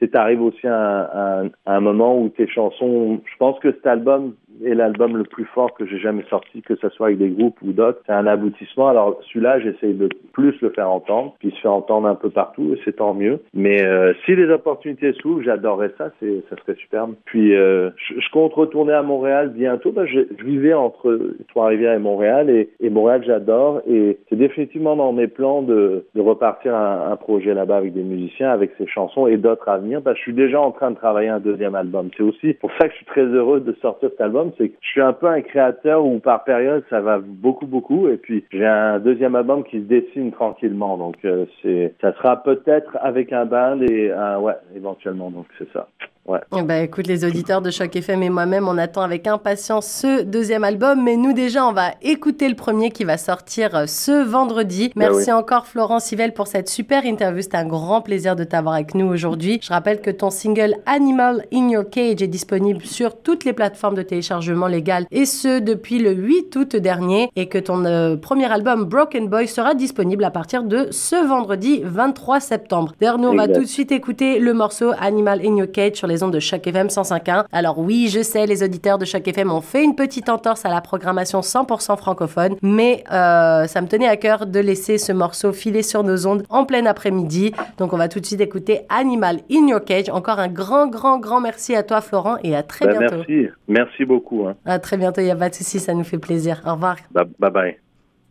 C'est 0.00 0.16
arrivé 0.16 0.42
aussi 0.42 0.66
à 0.66 1.42
un, 1.44 1.50
un 1.66 1.80
moment 1.80 2.18
où 2.18 2.28
tes 2.28 2.48
chansons, 2.48 3.20
je 3.24 3.36
pense 3.38 3.58
que 3.60 3.72
cet 3.72 3.86
album 3.86 4.34
est 4.64 4.74
l'album 4.74 5.16
le 5.16 5.24
plus 5.24 5.44
fort 5.44 5.74
que 5.74 5.86
j'ai 5.86 5.98
jamais 5.98 6.24
sorti, 6.30 6.62
que 6.62 6.76
ce 6.76 6.88
soit 6.90 7.08
avec 7.08 7.18
des 7.18 7.28
groupes 7.28 7.60
ou 7.62 7.72
d'autres. 7.72 8.00
C'est 8.06 8.12
un 8.12 8.26
aboutissement. 8.26 8.88
Alors 8.88 9.20
celui-là, 9.28 9.60
j'essaye 9.60 9.94
de 9.94 10.08
plus 10.32 10.54
le 10.60 10.70
faire 10.70 10.90
entendre, 10.90 11.34
puis 11.38 11.50
se 11.50 11.60
fait 11.60 11.68
entendre 11.68 12.08
un 12.08 12.14
peu 12.14 12.30
partout, 12.30 12.74
et 12.74 12.80
c'est 12.84 12.96
tant 12.96 13.14
mieux. 13.14 13.40
Mais 13.54 13.82
euh, 13.82 14.12
si 14.24 14.36
les 14.36 14.48
opportunités 14.50 15.12
s'ouvrent, 15.14 15.42
j'adorerais 15.42 15.92
ça, 15.98 16.10
c'est 16.20 16.42
ça 16.48 16.56
serait 16.56 16.76
superbe. 16.76 17.14
Puis 17.24 17.54
euh, 17.54 17.90
je, 17.96 18.20
je, 18.20 18.30
compte 18.30 18.54
retourner 18.54 18.92
à 18.92 19.02
Montréal 19.02 19.50
bientôt. 19.54 19.92
Ben, 19.92 20.06
je, 20.06 20.20
je, 20.38 20.44
vivais 20.44 20.74
entre 20.74 21.18
Trois-Rivières 21.48 21.94
et 21.94 21.98
Montréal, 21.98 22.50
et, 22.50 22.70
et 22.80 22.90
Montréal, 22.90 23.22
j'adore, 23.26 23.82
et 23.88 24.18
c'est 24.28 24.36
définitivement 24.36 24.96
dans 24.96 25.12
mes 25.12 25.26
plans 25.26 25.62
de, 25.62 26.04
de 26.14 26.20
repartir 26.20 26.74
un, 26.74 27.10
un 27.10 27.16
projet 27.16 27.54
là-bas 27.54 27.76
avec 27.76 27.94
des 27.94 28.02
musiciens, 28.02 28.50
avec 28.50 28.72
ces 28.78 28.86
chansons 28.86 29.26
et 29.26 29.36
d'autres 29.36 29.68
à 29.68 29.78
venir, 29.78 30.02
parce 30.02 30.14
que 30.14 30.18
je 30.18 30.22
suis 30.24 30.34
déjà 30.34 30.60
en 30.60 30.70
train 30.70 30.90
de 30.90 30.96
travailler 30.96 31.28
un 31.28 31.40
deuxième 31.40 31.74
album. 31.74 32.10
C'est 32.16 32.22
aussi 32.22 32.54
pour 32.54 32.70
ça 32.78 32.86
que 32.86 32.92
je 32.92 32.96
suis 32.96 33.06
très 33.06 33.24
heureux 33.24 33.60
de 33.60 33.72
sortir 33.80 34.10
cet 34.10 34.20
album 34.20 34.45
c'est 34.56 34.68
que 34.68 34.76
je 34.80 34.88
suis 34.88 35.00
un 35.00 35.12
peu 35.12 35.26
un 35.26 35.40
créateur 35.40 36.04
où 36.04 36.18
par 36.18 36.44
période 36.44 36.84
ça 36.90 37.00
va 37.00 37.18
beaucoup 37.18 37.66
beaucoup. 37.66 38.08
Et 38.08 38.16
puis 38.16 38.44
j'ai 38.52 38.66
un 38.66 38.98
deuxième 38.98 39.34
album 39.34 39.64
qui 39.64 39.78
se 39.78 39.84
dessine 39.84 40.32
tranquillement. 40.32 40.96
Donc 40.96 41.16
euh, 41.24 41.46
c'est 41.62 41.94
ça 42.00 42.12
sera 42.14 42.42
peut-être 42.42 42.96
avec 43.00 43.32
un 43.32 43.44
band 43.44 43.80
et 43.82 44.10
un, 44.12 44.38
ouais 44.38 44.56
éventuellement. 44.74 45.30
Donc 45.30 45.46
c'est 45.58 45.70
ça. 45.72 45.88
Ouais. 46.26 46.40
Eh 46.56 46.62
ben, 46.62 46.82
écoute, 46.82 47.06
les 47.06 47.24
auditeurs 47.24 47.62
de 47.62 47.70
Choc 47.70 47.94
FM 47.94 48.20
et 48.24 48.30
moi-même, 48.30 48.66
on 48.66 48.78
attend 48.78 49.02
avec 49.02 49.28
impatience 49.28 49.86
ce 49.86 50.22
deuxième 50.22 50.64
album. 50.64 51.02
Mais 51.04 51.16
nous, 51.16 51.32
déjà, 51.32 51.64
on 51.64 51.72
va 51.72 51.92
écouter 52.02 52.48
le 52.48 52.56
premier 52.56 52.90
qui 52.90 53.04
va 53.04 53.16
sortir 53.16 53.76
euh, 53.76 53.86
ce 53.86 54.24
vendredi. 54.24 54.90
Ben 54.96 55.10
Merci 55.10 55.30
encore, 55.30 55.66
Florent 55.66 56.00
Sivelle, 56.00 56.34
pour 56.34 56.48
cette 56.48 56.68
super 56.68 57.06
interview. 57.06 57.42
C'était 57.42 57.58
un 57.58 57.66
grand 57.66 58.00
plaisir 58.00 58.34
de 58.34 58.42
t'avoir 58.42 58.74
avec 58.74 58.96
nous 58.96 59.06
aujourd'hui. 59.06 59.60
Je 59.62 59.68
rappelle 59.68 60.00
que 60.00 60.10
ton 60.10 60.30
single 60.30 60.74
Animal 60.86 61.44
in 61.52 61.68
Your 61.68 61.88
Cage 61.88 62.20
est 62.22 62.26
disponible 62.26 62.82
sur 62.84 63.22
toutes 63.22 63.44
les 63.44 63.52
plateformes 63.52 63.94
de 63.94 64.02
téléchargement 64.02 64.66
légal 64.66 65.06
et 65.12 65.26
ce, 65.26 65.60
depuis 65.60 66.00
le 66.00 66.10
8 66.10 66.56
août 66.56 66.76
dernier. 66.76 67.30
Et 67.36 67.48
que 67.48 67.58
ton 67.58 67.84
euh, 67.84 68.16
premier 68.16 68.50
album, 68.50 68.84
Broken 68.84 69.28
Boy, 69.28 69.46
sera 69.46 69.74
disponible 69.74 70.24
à 70.24 70.32
partir 70.32 70.64
de 70.64 70.88
ce 70.90 71.24
vendredi 71.24 71.82
23 71.84 72.40
septembre. 72.40 72.94
D'ailleurs, 73.00 73.18
nous, 73.18 73.28
on 73.28 73.36
va 73.36 73.46
tout 73.46 73.60
de 73.60 73.66
suite 73.66 73.92
écouter 73.92 74.40
le 74.40 74.54
morceau 74.54 74.90
Animal 74.98 75.40
in 75.44 75.56
Your 75.56 75.70
Cage 75.70 75.94
sur 75.94 76.08
les 76.08 76.15
de 76.16 76.40
chaque 76.40 76.66
FM 76.66 76.88
105.1. 76.88 77.44
Alors 77.52 77.78
oui, 77.78 78.08
je 78.08 78.22
sais, 78.22 78.46
les 78.46 78.62
auditeurs 78.62 78.98
de 78.98 79.04
chaque 79.04 79.28
FM 79.28 79.50
ont 79.50 79.60
fait 79.60 79.84
une 79.84 79.94
petite 79.94 80.28
entorse 80.28 80.64
à 80.64 80.70
la 80.70 80.80
programmation 80.80 81.40
100% 81.40 81.96
francophone, 81.96 82.56
mais 82.62 83.04
euh, 83.12 83.66
ça 83.66 83.80
me 83.80 83.86
tenait 83.86 84.08
à 84.08 84.16
cœur 84.16 84.46
de 84.46 84.60
laisser 84.60 84.98
ce 84.98 85.12
morceau 85.12 85.52
filer 85.52 85.82
sur 85.82 86.02
nos 86.02 86.26
ondes 86.26 86.44
en 86.48 86.64
plein 86.64 86.86
après-midi. 86.86 87.52
Donc 87.78 87.92
on 87.92 87.96
va 87.96 88.08
tout 88.08 88.20
de 88.20 88.26
suite 88.26 88.40
écouter 88.40 88.80
Animal 88.88 89.40
in 89.50 89.68
Your 89.68 89.84
Cage. 89.84 90.08
Encore 90.08 90.38
un 90.38 90.48
grand, 90.48 90.88
grand, 90.88 91.18
grand 91.18 91.40
merci 91.40 91.74
à 91.74 91.82
toi 91.82 92.00
Florent 92.00 92.38
et 92.42 92.56
à 92.56 92.62
très 92.62 92.86
ben, 92.86 92.98
bientôt. 92.98 93.16
Merci, 93.16 93.48
merci 93.68 94.04
beaucoup. 94.04 94.46
Hein. 94.46 94.56
À 94.64 94.78
très 94.78 94.96
bientôt, 94.96 95.20
il 95.20 95.24
n'y 95.24 95.30
a 95.30 95.36
pas 95.36 95.50
de 95.50 95.54
souci, 95.54 95.78
ça 95.78 95.94
nous 95.94 96.04
fait 96.04 96.18
plaisir. 96.18 96.62
Au 96.66 96.72
revoir. 96.72 96.96
bye. 97.12 97.50
bye. 97.50 97.85